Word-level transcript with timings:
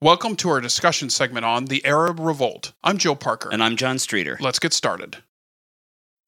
Welcome 0.00 0.36
to 0.36 0.50
our 0.50 0.60
discussion 0.60 1.10
segment 1.10 1.44
on 1.44 1.64
the 1.64 1.84
Arab 1.84 2.20
Revolt. 2.20 2.72
I'm 2.84 2.98
Joe 2.98 3.16
Parker. 3.16 3.48
And 3.50 3.60
I'm 3.60 3.74
John 3.74 3.98
Streeter. 3.98 4.38
Let's 4.40 4.60
get 4.60 4.72
started. 4.72 5.16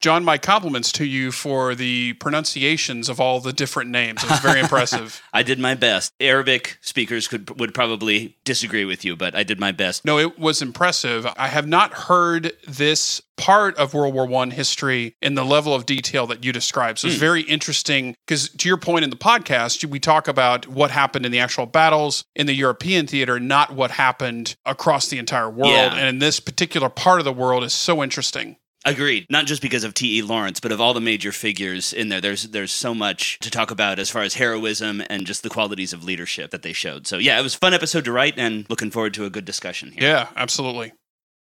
John, 0.01 0.25
my 0.25 0.39
compliments 0.39 0.91
to 0.93 1.05
you 1.05 1.31
for 1.31 1.75
the 1.75 2.13
pronunciations 2.13 3.07
of 3.07 3.19
all 3.19 3.39
the 3.39 3.53
different 3.53 3.91
names. 3.91 4.23
It 4.23 4.31
was 4.31 4.39
very 4.39 4.59
impressive. 4.59 5.21
I 5.33 5.43
did 5.43 5.59
my 5.59 5.75
best. 5.75 6.11
Arabic 6.19 6.79
speakers 6.81 7.27
could 7.27 7.59
would 7.59 7.73
probably 7.75 8.35
disagree 8.43 8.83
with 8.83 9.05
you, 9.05 9.15
but 9.15 9.35
I 9.35 9.43
did 9.43 9.59
my 9.59 9.71
best. 9.71 10.03
No, 10.03 10.17
it 10.17 10.39
was 10.39 10.61
impressive. 10.61 11.27
I 11.37 11.47
have 11.49 11.67
not 11.67 11.93
heard 11.93 12.53
this 12.67 13.21
part 13.37 13.75
of 13.77 13.93
World 13.93 14.13
War 14.13 14.25
One 14.25 14.51
history 14.51 15.15
in 15.21 15.35
the 15.35 15.45
level 15.45 15.73
of 15.73 15.85
detail 15.85 16.25
that 16.27 16.43
you 16.43 16.51
described. 16.51 16.99
So 16.99 17.07
it's 17.07 17.17
Mm. 17.17 17.19
very 17.19 17.41
interesting 17.43 18.15
because, 18.27 18.49
to 18.49 18.67
your 18.67 18.77
point 18.77 19.03
in 19.03 19.09
the 19.11 19.15
podcast, 19.15 19.85
we 19.85 19.99
talk 19.99 20.27
about 20.27 20.67
what 20.67 20.91
happened 20.91 21.25
in 21.25 21.31
the 21.31 21.39
actual 21.39 21.65
battles 21.65 22.23
in 22.35 22.45
the 22.47 22.53
European 22.55 23.07
theater, 23.07 23.39
not 23.39 23.71
what 23.73 23.91
happened 23.91 24.55
across 24.65 25.07
the 25.07 25.17
entire 25.19 25.49
world. 25.49 25.71
Yeah. 25.71 25.95
And 25.95 26.07
in 26.07 26.19
this 26.19 26.39
particular 26.39 26.89
part 26.89 27.19
of 27.19 27.25
the 27.25 27.33
world 27.33 27.63
is 27.63 27.73
so 27.73 28.01
interesting. 28.03 28.57
Agreed. 28.85 29.27
Not 29.29 29.45
just 29.45 29.61
because 29.61 29.83
of 29.83 29.93
T.E. 29.93 30.21
Lawrence, 30.23 30.59
but 30.59 30.71
of 30.71 30.81
all 30.81 30.93
the 30.93 31.01
major 31.01 31.31
figures 31.31 31.93
in 31.93 32.09
there. 32.09 32.21
There's 32.21 32.43
there's 32.43 32.71
so 32.71 32.95
much 32.95 33.37
to 33.39 33.51
talk 33.51 33.69
about 33.69 33.99
as 33.99 34.09
far 34.09 34.23
as 34.23 34.35
heroism 34.35 35.03
and 35.09 35.25
just 35.25 35.43
the 35.43 35.49
qualities 35.49 35.93
of 35.93 36.03
leadership 36.03 36.51
that 36.51 36.63
they 36.63 36.73
showed. 36.73 37.05
So 37.05 37.17
yeah, 37.17 37.39
it 37.39 37.43
was 37.43 37.55
a 37.55 37.59
fun 37.59 37.73
episode 37.73 38.05
to 38.05 38.11
write 38.11 38.35
and 38.37 38.65
looking 38.69 38.91
forward 38.91 39.13
to 39.15 39.25
a 39.25 39.29
good 39.29 39.45
discussion 39.45 39.91
here. 39.91 40.03
Yeah, 40.03 40.27
absolutely. 40.35 40.93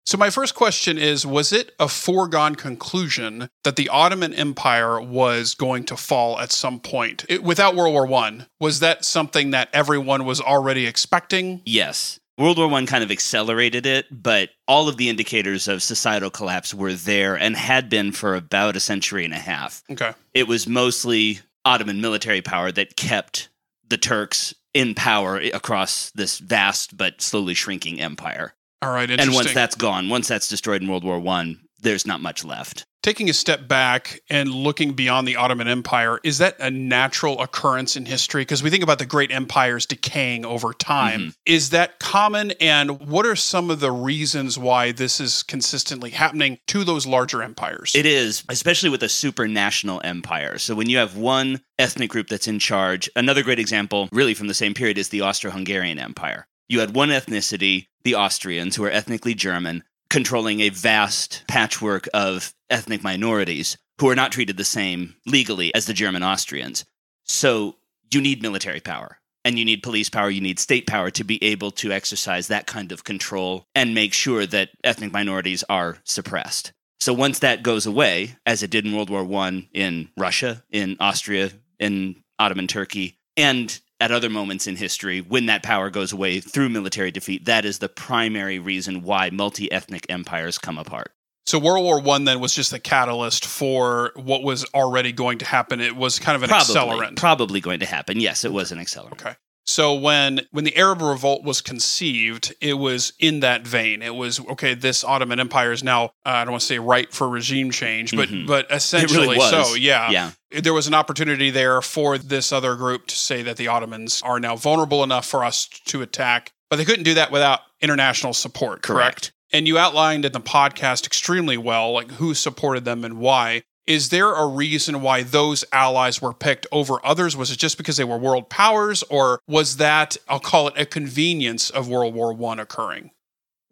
So 0.08 0.16
my 0.16 0.30
first 0.30 0.54
question 0.54 0.96
is 0.96 1.26
was 1.26 1.52
it 1.52 1.72
a 1.78 1.86
foregone 1.86 2.54
conclusion 2.54 3.50
that 3.62 3.76
the 3.76 3.90
Ottoman 3.90 4.32
Empire 4.32 4.98
was 5.00 5.54
going 5.54 5.84
to 5.84 5.98
fall 5.98 6.40
at 6.40 6.50
some 6.50 6.80
point? 6.80 7.26
It, 7.28 7.42
without 7.42 7.76
World 7.76 7.92
War 7.92 8.06
1, 8.06 8.46
was 8.58 8.80
that 8.80 9.04
something 9.04 9.50
that 9.50 9.68
everyone 9.74 10.24
was 10.24 10.40
already 10.40 10.86
expecting? 10.86 11.60
Yes. 11.66 12.18
World 12.38 12.58
War 12.58 12.68
One 12.68 12.86
kind 12.86 13.02
of 13.02 13.10
accelerated 13.10 13.84
it, 13.84 14.06
but 14.10 14.50
all 14.68 14.88
of 14.88 14.96
the 14.96 15.08
indicators 15.08 15.66
of 15.66 15.82
societal 15.82 16.30
collapse 16.30 16.72
were 16.72 16.94
there 16.94 17.36
and 17.36 17.56
had 17.56 17.90
been 17.90 18.12
for 18.12 18.36
about 18.36 18.76
a 18.76 18.80
century 18.80 19.24
and 19.24 19.34
a 19.34 19.38
half. 19.38 19.82
Okay. 19.90 20.12
It 20.34 20.46
was 20.46 20.68
mostly 20.68 21.40
Ottoman 21.64 22.00
military 22.00 22.40
power 22.40 22.70
that 22.72 22.96
kept 22.96 23.48
the 23.88 23.98
Turks 23.98 24.54
in 24.72 24.94
power 24.94 25.36
across 25.52 26.10
this 26.10 26.38
vast 26.38 26.96
but 26.96 27.20
slowly 27.20 27.54
shrinking 27.54 28.00
empire. 28.00 28.54
All 28.80 28.92
right, 28.92 29.10
And 29.10 29.34
once 29.34 29.52
that's 29.52 29.74
gone, 29.74 30.08
once 30.08 30.28
that's 30.28 30.48
destroyed 30.48 30.82
in 30.82 30.88
World 30.88 31.02
War 31.02 31.18
One, 31.18 31.60
there's 31.80 32.06
not 32.06 32.20
much 32.20 32.44
left. 32.44 32.84
Taking 33.00 33.30
a 33.30 33.32
step 33.32 33.68
back 33.68 34.20
and 34.28 34.50
looking 34.50 34.92
beyond 34.92 35.26
the 35.26 35.36
Ottoman 35.36 35.68
Empire, 35.68 36.18
is 36.24 36.38
that 36.38 36.56
a 36.58 36.70
natural 36.70 37.40
occurrence 37.40 37.96
in 37.96 38.06
history? 38.06 38.42
Because 38.42 38.62
we 38.62 38.70
think 38.70 38.82
about 38.82 38.98
the 38.98 39.06
great 39.06 39.30
empires 39.30 39.86
decaying 39.86 40.44
over 40.44 40.72
time. 40.72 41.20
Mm-hmm. 41.20 41.30
Is 41.46 41.70
that 41.70 42.00
common? 42.00 42.50
And 42.60 43.00
what 43.08 43.24
are 43.24 43.36
some 43.36 43.70
of 43.70 43.78
the 43.78 43.92
reasons 43.92 44.58
why 44.58 44.90
this 44.92 45.20
is 45.20 45.44
consistently 45.44 46.10
happening 46.10 46.58
to 46.66 46.82
those 46.82 47.06
larger 47.06 47.40
empires? 47.40 47.92
It 47.94 48.04
is, 48.04 48.42
especially 48.48 48.90
with 48.90 49.02
a 49.04 49.06
supranational 49.06 50.00
empire. 50.04 50.58
So 50.58 50.74
when 50.74 50.90
you 50.90 50.98
have 50.98 51.16
one 51.16 51.60
ethnic 51.78 52.10
group 52.10 52.28
that's 52.28 52.48
in 52.48 52.58
charge, 52.58 53.08
another 53.14 53.44
great 53.44 53.60
example, 53.60 54.08
really 54.12 54.34
from 54.34 54.48
the 54.48 54.54
same 54.54 54.74
period, 54.74 54.98
is 54.98 55.10
the 55.10 55.20
Austro 55.20 55.52
Hungarian 55.52 56.00
Empire. 56.00 56.48
You 56.68 56.80
had 56.80 56.94
one 56.94 57.08
ethnicity, 57.08 57.86
the 58.02 58.16
Austrians, 58.16 58.76
who 58.76 58.84
are 58.84 58.90
ethnically 58.90 59.34
German, 59.34 59.84
controlling 60.10 60.60
a 60.60 60.70
vast 60.70 61.44
patchwork 61.48 62.08
of 62.14 62.52
ethnic 62.70 63.02
minorities 63.02 63.76
who 64.00 64.08
are 64.08 64.14
not 64.14 64.32
treated 64.32 64.56
the 64.56 64.64
same 64.64 65.14
legally 65.26 65.74
as 65.74 65.86
the 65.86 65.92
German 65.92 66.22
Austrians. 66.22 66.84
So 67.24 67.76
you 68.10 68.20
need 68.20 68.42
military 68.42 68.80
power 68.80 69.18
and 69.44 69.58
you 69.58 69.64
need 69.64 69.82
police 69.82 70.08
power, 70.08 70.30
you 70.30 70.40
need 70.40 70.58
state 70.58 70.86
power 70.86 71.10
to 71.10 71.24
be 71.24 71.42
able 71.42 71.70
to 71.72 71.92
exercise 71.92 72.48
that 72.48 72.66
kind 72.66 72.92
of 72.92 73.04
control 73.04 73.66
and 73.74 73.94
make 73.94 74.12
sure 74.12 74.46
that 74.46 74.70
ethnic 74.84 75.12
minorities 75.12 75.64
are 75.68 75.98
suppressed. 76.04 76.72
So 77.00 77.12
once 77.12 77.38
that 77.40 77.62
goes 77.62 77.86
away, 77.86 78.36
as 78.44 78.62
it 78.62 78.70
did 78.70 78.84
in 78.84 78.94
World 78.94 79.10
War 79.10 79.24
One 79.24 79.68
in 79.72 80.10
Russia, 80.16 80.64
in 80.70 80.96
Austria, 80.98 81.50
in 81.78 82.22
Ottoman 82.38 82.66
Turkey, 82.66 83.18
and 83.36 83.80
at 84.00 84.12
other 84.12 84.30
moments 84.30 84.66
in 84.66 84.76
history, 84.76 85.20
when 85.20 85.46
that 85.46 85.62
power 85.62 85.90
goes 85.90 86.12
away 86.12 86.40
through 86.40 86.68
military 86.68 87.10
defeat, 87.10 87.44
that 87.46 87.64
is 87.64 87.78
the 87.78 87.88
primary 87.88 88.58
reason 88.58 89.02
why 89.02 89.30
multi 89.30 89.70
ethnic 89.72 90.06
empires 90.08 90.58
come 90.58 90.78
apart. 90.78 91.12
So 91.46 91.58
World 91.58 91.82
War 91.84 92.00
One 92.00 92.24
then 92.24 92.40
was 92.40 92.54
just 92.54 92.70
the 92.70 92.78
catalyst 92.78 93.46
for 93.46 94.12
what 94.16 94.42
was 94.42 94.64
already 94.74 95.12
going 95.12 95.38
to 95.38 95.46
happen. 95.46 95.80
It 95.80 95.96
was 95.96 96.18
kind 96.18 96.36
of 96.36 96.42
an 96.42 96.50
Probably, 96.50 96.74
accelerant. 96.74 97.16
probably 97.16 97.60
going 97.60 97.80
to 97.80 97.86
happen. 97.86 98.20
Yes, 98.20 98.44
it 98.44 98.52
was 98.52 98.70
an 98.70 98.78
accelerant. 98.78 99.12
Okay. 99.12 99.34
So 99.68 99.92
when 99.92 100.40
when 100.50 100.64
the 100.64 100.74
Arab 100.78 101.02
Revolt 101.02 101.44
was 101.44 101.60
conceived, 101.60 102.54
it 102.62 102.74
was 102.74 103.12
in 103.18 103.40
that 103.40 103.66
vein. 103.66 104.00
It 104.00 104.14
was 104.14 104.40
okay. 104.40 104.72
This 104.72 105.04
Ottoman 105.04 105.38
Empire 105.38 105.72
is 105.72 105.84
now 105.84 106.06
uh, 106.06 106.08
I 106.24 106.44
don't 106.44 106.52
want 106.52 106.62
to 106.62 106.66
say 106.66 106.78
ripe 106.78 107.12
for 107.12 107.28
regime 107.28 107.70
change, 107.70 108.16
but 108.16 108.30
Mhm. 108.30 108.46
but 108.46 108.66
essentially 108.70 109.36
was. 109.36 109.50
so. 109.50 109.74
Yeah. 109.74 110.10
Yeah. 110.10 110.30
There 110.62 110.72
was 110.72 110.86
an 110.86 110.94
opportunity 110.94 111.50
there 111.50 111.82
for 111.82 112.16
this 112.16 112.50
other 112.50 112.76
group 112.76 113.06
to 113.08 113.16
say 113.18 113.42
that 113.42 113.58
the 113.58 113.68
Ottomans 113.68 114.22
are 114.24 114.40
now 114.40 114.56
vulnerable 114.56 115.04
enough 115.04 115.26
for 115.26 115.44
us 115.44 115.66
to 115.84 116.00
attack, 116.00 116.52
but 116.70 116.76
they 116.76 116.86
couldn't 116.86 117.04
do 117.04 117.12
that 117.14 117.30
without 117.30 117.60
international 117.82 118.32
support. 118.32 118.80
correct? 118.82 118.86
Correct. 118.86 119.32
And 119.52 119.66
you 119.66 119.78
outlined 119.78 120.24
in 120.26 120.32
the 120.32 120.40
podcast 120.40 121.06
extremely 121.06 121.56
well, 121.58 121.92
like 121.92 122.10
who 122.12 122.34
supported 122.34 122.84
them 122.86 123.04
and 123.04 123.18
why. 123.18 123.62
Is 123.88 124.10
there 124.10 124.34
a 124.34 124.46
reason 124.46 125.00
why 125.00 125.22
those 125.22 125.64
allies 125.72 126.20
were 126.20 126.34
picked 126.34 126.66
over 126.70 127.04
others? 127.04 127.34
Was 127.34 127.50
it 127.50 127.58
just 127.58 127.78
because 127.78 127.96
they 127.96 128.04
were 128.04 128.18
world 128.18 128.50
powers, 128.50 129.02
or 129.04 129.40
was 129.48 129.78
that, 129.78 130.18
I'll 130.28 130.40
call 130.40 130.68
it 130.68 130.74
a 130.76 130.84
convenience 130.84 131.70
of 131.70 131.88
World 131.88 132.12
War 132.14 132.34
One 132.34 132.60
occurring? 132.60 133.12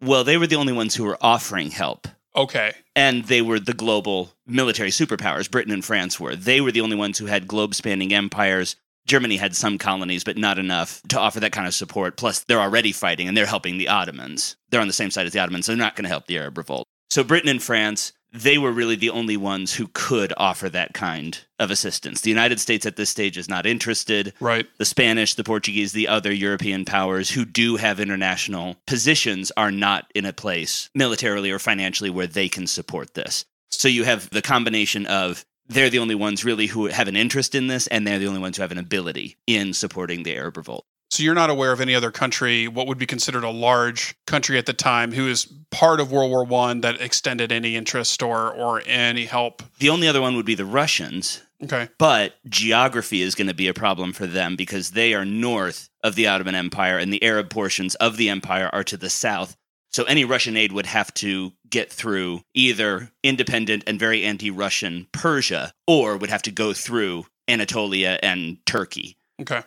Well, 0.01 0.23
they 0.23 0.37
were 0.37 0.47
the 0.47 0.55
only 0.55 0.73
ones 0.73 0.95
who 0.95 1.03
were 1.03 1.19
offering 1.21 1.69
help. 1.69 2.07
Okay. 2.35 2.73
and 2.95 3.25
they 3.25 3.41
were 3.41 3.59
the 3.59 3.73
global 3.73 4.31
military 4.45 4.89
superpowers. 4.89 5.49
Britain 5.49 5.73
and 5.73 5.85
France 5.85 6.19
were. 6.19 6.35
They 6.35 6.61
were 6.61 6.71
the 6.71 6.81
only 6.81 6.95
ones 6.95 7.17
who 7.17 7.25
had 7.27 7.47
globe 7.47 7.73
spanning 7.73 8.13
empires. 8.13 8.75
Germany 9.07 9.37
had 9.37 9.55
some 9.55 9.77
colonies, 9.79 10.23
but 10.23 10.37
not 10.37 10.59
enough 10.59 11.01
to 11.09 11.19
offer 11.19 11.39
that 11.39 11.51
kind 11.51 11.65
of 11.65 11.73
support. 11.73 12.15
Plus, 12.17 12.43
they're 12.43 12.59
already 12.59 12.91
fighting 12.91 13.27
and 13.27 13.35
they're 13.37 13.45
helping 13.47 13.77
the 13.77 13.87
Ottomans. 13.87 14.55
They're 14.69 14.81
on 14.81 14.87
the 14.87 14.93
same 14.93 15.09
side 15.09 15.25
as 15.25 15.33
the 15.33 15.39
Ottomans, 15.39 15.65
so 15.65 15.71
they're 15.71 15.77
not 15.79 15.95
going 15.95 16.03
to 16.03 16.09
help 16.09 16.27
the 16.27 16.37
Arab 16.37 16.57
revolt. 16.57 16.85
So, 17.09 17.23
Britain 17.23 17.49
and 17.49 17.63
France, 17.63 18.13
they 18.33 18.57
were 18.57 18.71
really 18.71 18.95
the 18.95 19.09
only 19.09 19.37
ones 19.37 19.73
who 19.73 19.87
could 19.93 20.33
offer 20.37 20.69
that 20.69 20.93
kind 20.93 21.39
of 21.59 21.71
assistance. 21.71 22.21
The 22.21 22.29
United 22.29 22.59
States 22.59 22.85
at 22.85 22.95
this 22.95 23.09
stage 23.09 23.37
is 23.37 23.49
not 23.49 23.65
interested 23.65 24.33
Right. 24.39 24.67
the 24.77 24.85
Spanish, 24.85 25.33
the 25.33 25.43
Portuguese, 25.43 25.91
the 25.93 26.07
other 26.07 26.31
European 26.31 26.85
powers 26.85 27.31
who 27.31 27.45
do 27.45 27.77
have 27.77 27.99
international 27.99 28.77
positions 28.85 29.51
are 29.57 29.71
not 29.71 30.11
in 30.13 30.25
a 30.25 30.33
place 30.33 30.89
militarily 30.93 31.51
or 31.51 31.59
financially 31.59 32.09
where 32.09 32.27
they 32.27 32.49
can 32.49 32.67
support 32.67 33.13
this. 33.13 33.45
So 33.69 33.87
you 33.87 34.03
have 34.03 34.29
the 34.29 34.41
combination 34.41 35.05
of 35.05 35.45
they're 35.67 35.89
the 35.89 35.99
only 35.99 36.15
ones 36.15 36.45
really 36.45 36.67
who 36.67 36.87
have 36.87 37.07
an 37.07 37.17
interest 37.17 37.53
in 37.53 37.67
this, 37.67 37.87
and 37.87 38.07
they're 38.07 38.19
the 38.19 38.27
only 38.27 38.39
ones 38.39 38.55
who 38.57 38.61
have 38.61 38.71
an 38.71 38.77
ability 38.77 39.37
in 39.47 39.73
supporting 39.73 40.23
the 40.23 40.35
Arab 40.35 40.57
revolt. 40.57 40.85
So 41.09 41.23
you're 41.23 41.33
not 41.33 41.49
aware 41.49 41.71
of 41.71 41.79
any 41.79 41.95
other 41.95 42.11
country, 42.11 42.67
what 42.67 42.87
would 42.87 42.97
be 42.97 43.05
considered 43.05 43.43
a 43.43 43.49
large 43.49 44.15
country 44.25 44.57
at 44.57 44.65
the 44.65 44.73
time, 44.73 45.13
who 45.13 45.27
is 45.27 45.45
part 45.71 45.99
of 45.99 46.11
World 46.11 46.29
War 46.29 46.43
One 46.43 46.81
that 46.81 46.99
extended 47.01 47.51
any 47.51 47.75
interest 47.75 48.21
or 48.21 48.51
or 48.51 48.81
any 48.85 49.25
help? 49.25 49.63
The 49.79 49.89
only 49.89 50.07
other 50.07 50.21
one 50.21 50.35
would 50.35 50.45
be 50.45 50.55
the 50.55 50.65
Russians, 50.65 51.41
Okay. 51.63 51.87
but 51.97 52.35
geography 52.49 53.21
is 53.21 53.35
going 53.35 53.47
to 53.47 53.53
be 53.53 53.67
a 53.67 53.73
problem 53.73 54.11
for 54.13 54.27
them 54.27 54.55
because 54.55 54.91
they 54.91 55.13
are 55.13 55.25
north 55.25 55.89
of 56.03 56.15
the 56.15 56.27
Ottoman 56.27 56.55
Empire 56.55 56.97
and 56.97 57.11
the 57.11 57.23
Arab 57.23 57.49
portions 57.49 57.95
of 57.95 58.17
the 58.17 58.29
empire 58.29 58.69
are 58.73 58.83
to 58.83 58.97
the 58.97 59.09
south. 59.09 59.55
So 59.91 60.03
any 60.03 60.25
Russian 60.25 60.57
aid 60.57 60.73
would 60.73 60.85
have 60.85 61.13
to 61.15 61.53
get 61.69 61.91
through 61.91 62.41
either 62.53 63.11
independent 63.23 63.83
and 63.87 63.97
very 63.97 64.23
anti 64.25 64.51
Russian 64.51 65.07
Persia 65.13 65.71
or 65.87 66.17
would 66.17 66.29
have 66.29 66.43
to 66.43 66.51
go 66.51 66.73
through 66.73 67.25
Anatolia 67.47 68.19
and 68.21 68.57
Turkey. 68.65 69.17
Okay. 69.41 69.61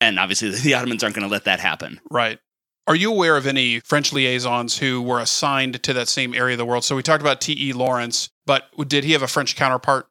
And 0.00 0.18
obviously, 0.18 0.50
the 0.62 0.74
Ottomans 0.74 1.02
aren't 1.02 1.16
going 1.16 1.26
to 1.26 1.32
let 1.32 1.44
that 1.44 1.60
happen. 1.60 2.00
Right. 2.10 2.38
Are 2.86 2.96
you 2.96 3.10
aware 3.10 3.36
of 3.36 3.46
any 3.46 3.80
French 3.80 4.14
liaisons 4.14 4.78
who 4.78 5.02
were 5.02 5.20
assigned 5.20 5.82
to 5.82 5.92
that 5.92 6.08
same 6.08 6.34
area 6.34 6.54
of 6.54 6.58
the 6.58 6.64
world? 6.64 6.84
So 6.84 6.96
we 6.96 7.02
talked 7.02 7.20
about 7.20 7.42
T.E. 7.42 7.74
Lawrence, 7.74 8.30
but 8.46 8.64
did 8.88 9.04
he 9.04 9.12
have 9.12 9.22
a 9.22 9.28
French 9.28 9.56
counterpart? 9.56 10.08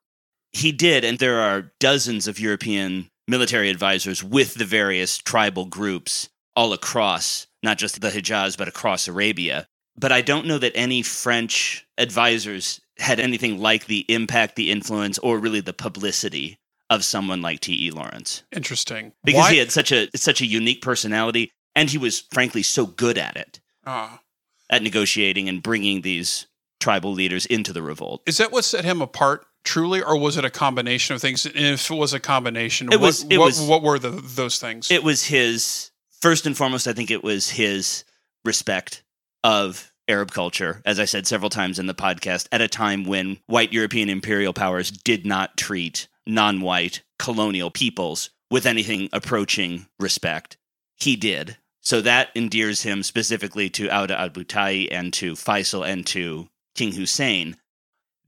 He 0.52 0.72
did, 0.72 1.04
and 1.04 1.18
there 1.18 1.40
are 1.42 1.72
dozens 1.80 2.28
of 2.28 2.40
European 2.40 3.10
military 3.28 3.72
advisors 3.72 4.24
with 4.24 4.54
the 4.54 4.66
various 4.66 5.18
tribal 5.18 5.66
groups 5.66 6.30
all 6.56 6.72
across, 6.72 7.48
not 7.64 7.80
just 7.80 8.00
the 8.00 8.10
Hijaz, 8.10 8.56
but 8.56 8.68
across 8.68 9.08
Arabia. 9.08 9.68
But 9.98 10.12
I 10.12 10.22
don't 10.22 10.46
know 10.46 10.60
that 10.60 10.76
any 10.76 11.02
French 11.02 11.88
advisors 11.98 12.80
had 13.00 13.20
anything 13.20 13.60
like 13.60 13.86
the 13.86 14.06
impact, 14.08 14.56
the 14.56 14.72
influence, 14.72 15.18
or 15.18 15.40
really 15.40 15.62
the 15.62 15.74
publicity 15.74 16.60
of 16.90 17.04
someone 17.04 17.42
like 17.42 17.60
T.E. 17.60 17.92
Lawrence. 17.92 18.44
Interesting. 18.56 19.14
Because 19.24 19.40
Why- 19.42 19.52
he 19.54 19.58
had 19.58 19.72
such 19.72 19.92
a 19.92 20.08
such 20.16 20.42
a 20.42 20.46
unique 20.46 20.82
personality, 20.82 21.52
and 21.76 21.90
he 21.90 21.98
was 21.98 22.24
frankly 22.32 22.64
so 22.64 22.86
good 22.86 23.18
at 23.18 23.36
it, 23.36 23.60
Ah. 23.86 24.22
at 24.70 24.82
negotiating 24.84 25.50
and 25.50 25.62
bringing 25.62 26.02
these 26.02 26.48
tribal 26.80 27.12
leaders 27.14 27.46
into 27.46 27.74
the 27.74 27.82
revolt. 27.82 28.22
is 28.26 28.38
that 28.38 28.52
what 28.52 28.64
set 28.64 28.86
him 28.86 29.02
apart? 29.02 29.46
Truly, 29.64 30.02
or 30.02 30.16
was 30.18 30.38
it 30.38 30.46
a 30.46 30.50
combination 30.50 31.14
of 31.16 31.22
things? 31.22 31.46
And 31.46 31.56
if 31.58 31.92
it 31.92 31.96
was 31.96 32.14
a 32.14 32.20
combination, 32.22 32.88
It 32.88 33.02
what, 33.02 33.08
was- 33.08 33.24
it 33.24 33.38
what, 33.38 33.46
was- 33.48 33.62
what 33.62 33.82
were 33.84 34.00
the, 34.00 34.12
those 34.12 34.60
things? 34.60 34.90
It 34.90 35.04
was 35.04 35.24
his 35.26 35.92
first 36.22 36.46
and 36.46 36.56
foremost. 36.56 36.88
I 36.88 36.94
think 36.94 37.12
it 37.12 37.24
was 37.24 37.50
his 37.50 38.06
respect 38.46 39.04
of 39.44 39.92
Arab 40.08 40.32
culture, 40.32 40.82
as 40.86 41.00
I 41.00 41.06
said 41.06 41.28
several 41.28 41.50
times 41.50 41.80
in 41.80 41.86
the 41.88 41.94
podcast, 41.94 42.48
at 42.54 42.62
a 42.62 42.68
time 42.70 43.04
when 43.04 43.40
white 43.48 43.74
European 43.74 44.10
imperial 44.10 44.54
powers 44.54 44.90
did 44.90 45.26
not 45.26 45.58
treat 45.58 46.08
non 46.28 46.62
white 46.62 47.04
colonial 47.18 47.72
peoples 47.72 48.30
with 48.50 48.66
anything 48.66 49.10
approaching 49.12 49.88
respect. 50.00 50.58
He 50.96 51.16
did. 51.16 51.58
So 51.82 52.02
that 52.02 52.30
endears 52.36 52.82
him 52.84 53.02
specifically 53.02 53.70
to 53.72 53.90
Auda 53.90 54.20
Abu 54.20 54.44
Tayi 54.44 54.90
and 54.92 55.14
to 55.14 55.34
Faisal 55.34 55.88
and 55.88 56.06
to 56.08 56.50
King 56.76 56.92
Hussein. 56.92 57.56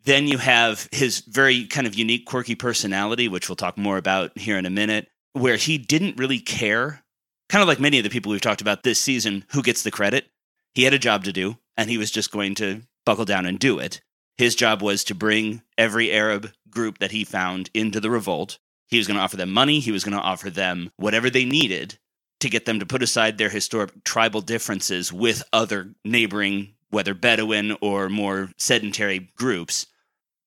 Then 0.05 0.27
you 0.27 0.37
have 0.37 0.87
his 0.91 1.19
very 1.19 1.65
kind 1.65 1.85
of 1.85 1.93
unique, 1.93 2.25
quirky 2.25 2.55
personality, 2.55 3.27
which 3.27 3.49
we'll 3.49 3.57
talk 3.57 3.77
more 3.77 3.97
about 3.97 4.37
here 4.37 4.57
in 4.57 4.65
a 4.65 4.69
minute, 4.69 5.09
where 5.33 5.57
he 5.57 5.77
didn't 5.77 6.17
really 6.17 6.39
care, 6.39 7.03
kind 7.49 7.61
of 7.61 7.67
like 7.67 7.81
many 7.81 7.97
of 7.97 8.03
the 8.03 8.09
people 8.09 8.31
we've 8.31 8.39
talked 8.39 8.61
about 8.61 8.83
this 8.83 8.99
season, 8.99 9.43
who 9.51 9.61
gets 9.61 9.83
the 9.83 9.91
credit. 9.91 10.27
He 10.73 10.83
had 10.83 10.93
a 10.93 10.99
job 10.99 11.25
to 11.25 11.33
do, 11.33 11.57
and 11.75 11.89
he 11.89 11.97
was 11.97 12.11
just 12.11 12.31
going 12.31 12.55
to 12.55 12.83
buckle 13.05 13.25
down 13.25 13.45
and 13.45 13.59
do 13.59 13.77
it. 13.79 14.01
His 14.37 14.55
job 14.55 14.81
was 14.81 15.03
to 15.03 15.15
bring 15.15 15.63
every 15.77 16.13
Arab 16.13 16.51
group 16.71 16.99
that 16.99 17.11
he 17.11 17.23
found 17.23 17.69
into 17.73 17.99
the 17.99 18.09
revolt. 18.09 18.59
He 18.87 18.97
was 18.97 19.07
going 19.07 19.17
to 19.17 19.23
offer 19.23 19.37
them 19.37 19.51
money, 19.51 19.79
he 19.79 19.91
was 19.91 20.03
going 20.03 20.17
to 20.17 20.23
offer 20.23 20.49
them 20.49 20.91
whatever 20.97 21.29
they 21.29 21.45
needed 21.45 21.99
to 22.39 22.49
get 22.49 22.65
them 22.65 22.79
to 22.79 22.85
put 22.85 23.03
aside 23.03 23.37
their 23.37 23.49
historic 23.49 24.03
tribal 24.03 24.41
differences 24.41 25.11
with 25.11 25.43
other 25.51 25.93
neighboring, 26.05 26.73
whether 26.89 27.13
Bedouin 27.13 27.75
or 27.81 28.09
more 28.09 28.49
sedentary 28.57 29.29
groups. 29.35 29.87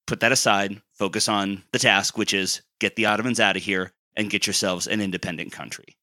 Put 0.07 0.21
that 0.21 0.33
aside, 0.33 0.81
focus 0.93 1.29
on 1.29 1.63
the 1.73 1.79
task, 1.79 2.17
which 2.17 2.35
is 2.35 2.63
get 2.81 2.97
the 2.97 3.07
Ottomans 3.07 3.41
out 3.41 3.57
of 3.57 3.63
here 3.63 3.93
and 4.17 4.31
get 4.31 4.47
yourselves 4.47 4.87
an 4.87 5.01
independent 5.01 5.53
country. 5.53 5.97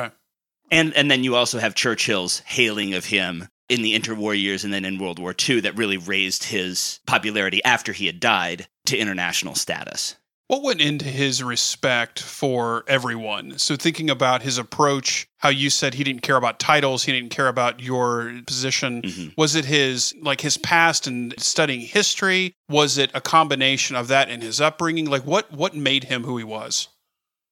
Okay. 0.00 0.14
And 0.70 0.94
and 0.94 1.10
then 1.10 1.24
you 1.24 1.34
also 1.34 1.58
have 1.58 1.74
Churchill's 1.74 2.40
hailing 2.40 2.94
of 2.94 3.04
him 3.04 3.48
in 3.68 3.82
the 3.82 3.98
interwar 3.98 4.40
years 4.40 4.64
and 4.64 4.72
then 4.72 4.84
in 4.84 4.98
World 4.98 5.18
War 5.18 5.34
II 5.48 5.60
that 5.60 5.76
really 5.76 5.96
raised 5.96 6.44
his 6.44 7.00
popularity 7.06 7.62
after 7.64 7.92
he 7.92 8.06
had 8.06 8.20
died 8.20 8.68
to 8.86 8.96
international 8.96 9.54
status. 9.54 10.16
What 10.48 10.62
went 10.62 10.80
into 10.80 11.06
his 11.06 11.42
respect 11.42 12.22
for 12.22 12.84
everyone? 12.86 13.58
So, 13.58 13.74
thinking 13.74 14.08
about 14.08 14.42
his 14.42 14.58
approach, 14.58 15.26
how 15.38 15.48
you 15.48 15.70
said 15.70 15.94
he 15.94 16.04
didn't 16.04 16.22
care 16.22 16.36
about 16.36 16.60
titles, 16.60 17.02
he 17.02 17.10
didn't 17.10 17.30
care 17.34 17.48
about 17.48 17.80
your 17.80 18.32
position. 18.46 19.02
Mhm. 19.02 19.32
Was 19.36 19.56
it 19.56 19.64
his, 19.64 20.14
like 20.22 20.42
his 20.42 20.56
past 20.56 21.08
and 21.08 21.34
studying 21.36 21.80
history? 21.80 22.52
Was 22.68 22.96
it 22.96 23.10
a 23.12 23.20
combination 23.20 23.96
of 23.96 24.06
that 24.06 24.28
and 24.28 24.40
his 24.40 24.60
upbringing? 24.60 25.06
Like, 25.10 25.26
what, 25.26 25.50
what 25.50 25.74
made 25.74 26.04
him 26.04 26.22
who 26.22 26.36
he 26.38 26.44
was? 26.44 26.86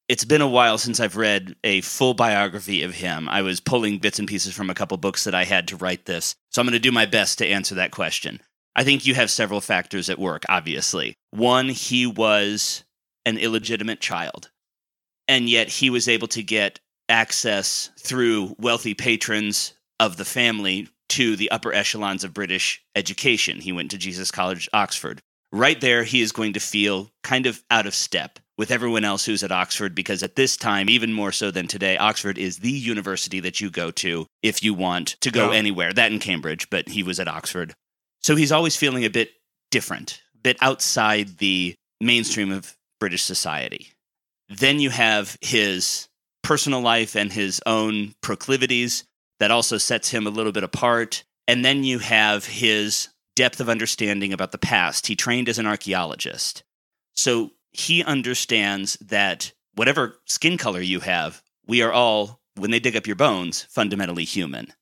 It's 0.06 0.26
been 0.26 0.42
a 0.42 0.48
while 0.48 0.76
since 0.76 1.00
I've 1.00 1.16
read 1.16 1.56
a 1.64 1.80
full 1.80 2.12
biography 2.12 2.82
of 2.82 2.94
him. 2.94 3.26
I 3.26 3.40
was 3.40 3.60
pulling 3.60 3.98
bits 3.98 4.18
and 4.18 4.28
pieces 4.28 4.52
from 4.52 4.68
a 4.68 4.74
couple 4.74 4.98
books 4.98 5.24
that 5.24 5.34
I 5.34 5.44
had 5.44 5.66
to 5.68 5.76
write 5.76 6.04
this. 6.04 6.34
So 6.50 6.60
I'm 6.60 6.66
going 6.66 6.74
to 6.74 6.78
do 6.78 6.92
my 6.92 7.06
best 7.06 7.38
to 7.38 7.46
answer 7.46 7.74
that 7.76 7.90
question. 7.90 8.40
I 8.76 8.84
think 8.84 9.06
you 9.06 9.14
have 9.14 9.30
several 9.30 9.62
factors 9.62 10.10
at 10.10 10.18
work, 10.18 10.42
obviously. 10.48 11.16
One, 11.30 11.70
he 11.70 12.06
was 12.06 12.84
an 13.24 13.38
illegitimate 13.38 14.00
child, 14.00 14.50
and 15.26 15.48
yet 15.48 15.68
he 15.68 15.88
was 15.88 16.06
able 16.06 16.28
to 16.28 16.42
get 16.42 16.80
access 17.08 17.90
through 17.98 18.56
wealthy 18.58 18.92
patrons 18.92 19.72
of 20.00 20.18
the 20.18 20.24
family 20.26 20.88
to 21.10 21.34
the 21.36 21.50
upper 21.50 21.72
echelons 21.72 22.24
of 22.24 22.34
British 22.34 22.82
education. 22.94 23.60
He 23.60 23.72
went 23.72 23.90
to 23.92 23.98
Jesus 23.98 24.30
College, 24.30 24.68
Oxford. 24.74 25.22
Right 25.54 25.80
there, 25.80 26.02
he 26.02 26.20
is 26.20 26.32
going 26.32 26.54
to 26.54 26.58
feel 26.58 27.12
kind 27.22 27.46
of 27.46 27.62
out 27.70 27.86
of 27.86 27.94
step 27.94 28.40
with 28.58 28.72
everyone 28.72 29.04
else 29.04 29.24
who's 29.24 29.44
at 29.44 29.52
Oxford 29.52 29.94
because 29.94 30.24
at 30.24 30.34
this 30.34 30.56
time, 30.56 30.90
even 30.90 31.12
more 31.12 31.30
so 31.30 31.52
than 31.52 31.68
today, 31.68 31.96
Oxford 31.96 32.38
is 32.38 32.58
the 32.58 32.72
university 32.72 33.38
that 33.38 33.60
you 33.60 33.70
go 33.70 33.92
to 33.92 34.26
if 34.42 34.64
you 34.64 34.74
want 34.74 35.14
to 35.20 35.30
go 35.30 35.52
Yeah. 35.52 35.56
anywhere. 35.58 35.92
That 35.92 36.10
in 36.10 36.18
Cambridge, 36.18 36.68
but 36.70 36.88
he 36.88 37.04
was 37.04 37.20
at 37.20 37.28
Oxford. 37.28 37.72
So 38.20 38.34
he's 38.34 38.50
always 38.50 38.74
feeling 38.76 39.04
a 39.04 39.10
bit 39.10 39.30
different, 39.70 40.20
a 40.34 40.38
bit 40.38 40.56
outside 40.60 41.38
the 41.38 41.76
mainstream 42.00 42.50
of 42.50 42.74
British 42.98 43.22
society. 43.22 43.92
Then 44.48 44.80
you 44.80 44.90
have 44.90 45.38
his 45.40 46.08
personal 46.42 46.80
life 46.80 47.14
and 47.14 47.32
his 47.32 47.60
own 47.64 48.16
proclivities 48.22 49.04
that 49.38 49.52
also 49.52 49.78
sets 49.78 50.08
him 50.08 50.26
a 50.26 50.30
little 50.30 50.50
bit 50.50 50.64
apart. 50.64 51.22
And 51.46 51.64
then 51.64 51.84
you 51.84 52.00
have 52.00 52.44
his 52.46 53.10
depth 53.34 53.60
of 53.60 53.68
understanding 53.68 54.32
about 54.32 54.52
the 54.52 54.58
past. 54.58 55.06
He 55.06 55.16
trained 55.16 55.48
as 55.48 55.58
an 55.58 55.66
archaeologist. 55.66 56.62
So 57.12 57.50
he 57.70 58.02
understands 58.04 58.96
that 59.00 59.52
whatever 59.74 60.18
skin 60.26 60.56
color 60.56 60.80
you 60.80 61.00
have, 61.00 61.42
we 61.66 61.82
are 61.82 61.92
all, 61.92 62.40
when 62.56 62.70
they 62.70 62.80
dig 62.80 62.96
up 62.96 63.06
your 63.06 63.16
bones, 63.16 63.62
fundamentally 63.70 64.24
human. 64.24 64.72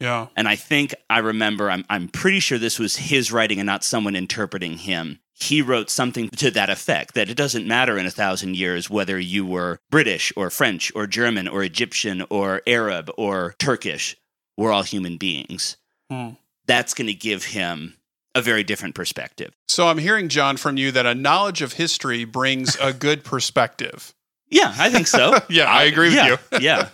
Yeah. 0.00 0.28
And 0.34 0.48
I 0.48 0.56
think 0.56 0.94
I 1.10 1.18
remember, 1.18 1.70
I'm, 1.70 1.84
I'm 1.90 2.08
pretty 2.08 2.40
sure 2.40 2.58
this 2.58 2.78
was 2.78 2.96
his 2.96 3.30
writing 3.30 3.60
and 3.60 3.66
not 3.66 3.84
someone 3.84 4.16
interpreting 4.16 4.78
him. 4.78 5.20
He 5.34 5.62
wrote 5.62 5.90
something 5.90 6.28
to 6.30 6.50
that 6.50 6.70
effect 6.70 7.14
that 7.14 7.30
it 7.30 7.36
doesn't 7.36 7.66
matter 7.66 7.98
in 7.98 8.06
a 8.06 8.10
thousand 8.10 8.56
years 8.56 8.90
whether 8.90 9.18
you 9.18 9.46
were 9.46 9.78
British 9.90 10.32
or 10.36 10.50
French 10.50 10.92
or 10.94 11.06
German 11.06 11.48
or 11.48 11.62
Egyptian 11.62 12.24
or 12.30 12.62
Arab 12.66 13.10
or 13.16 13.54
Turkish. 13.58 14.16
We're 14.56 14.72
all 14.72 14.82
human 14.82 15.16
beings. 15.16 15.76
Hmm. 16.10 16.30
That's 16.66 16.94
going 16.94 17.06
to 17.06 17.14
give 17.14 17.44
him 17.44 17.96
a 18.34 18.42
very 18.42 18.62
different 18.62 18.94
perspective. 18.94 19.52
So, 19.68 19.88
I'm 19.88 19.98
hearing, 19.98 20.28
John, 20.28 20.56
from 20.56 20.76
you 20.76 20.92
that 20.92 21.06
a 21.06 21.14
knowledge 21.14 21.62
of 21.62 21.74
history 21.74 22.24
brings 22.24 22.76
a 22.76 22.92
good 22.92 23.24
perspective. 23.24 24.14
Yeah, 24.48 24.74
I 24.78 24.90
think 24.90 25.06
so. 25.06 25.38
Yeah, 25.48 25.64
I 25.64 25.84
agree 25.84 26.08
with 26.08 26.16
yeah, 26.16 26.26
you. 26.52 26.58
yeah. 26.60 26.88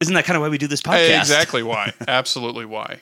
Isn't 0.00 0.14
that 0.14 0.24
kind 0.24 0.36
of 0.36 0.42
why 0.42 0.48
we 0.48 0.58
do 0.58 0.66
this 0.66 0.80
podcast? 0.82 1.20
Exactly 1.20 1.62
why. 1.62 1.92
Absolutely 2.06 2.64
why. 2.64 3.00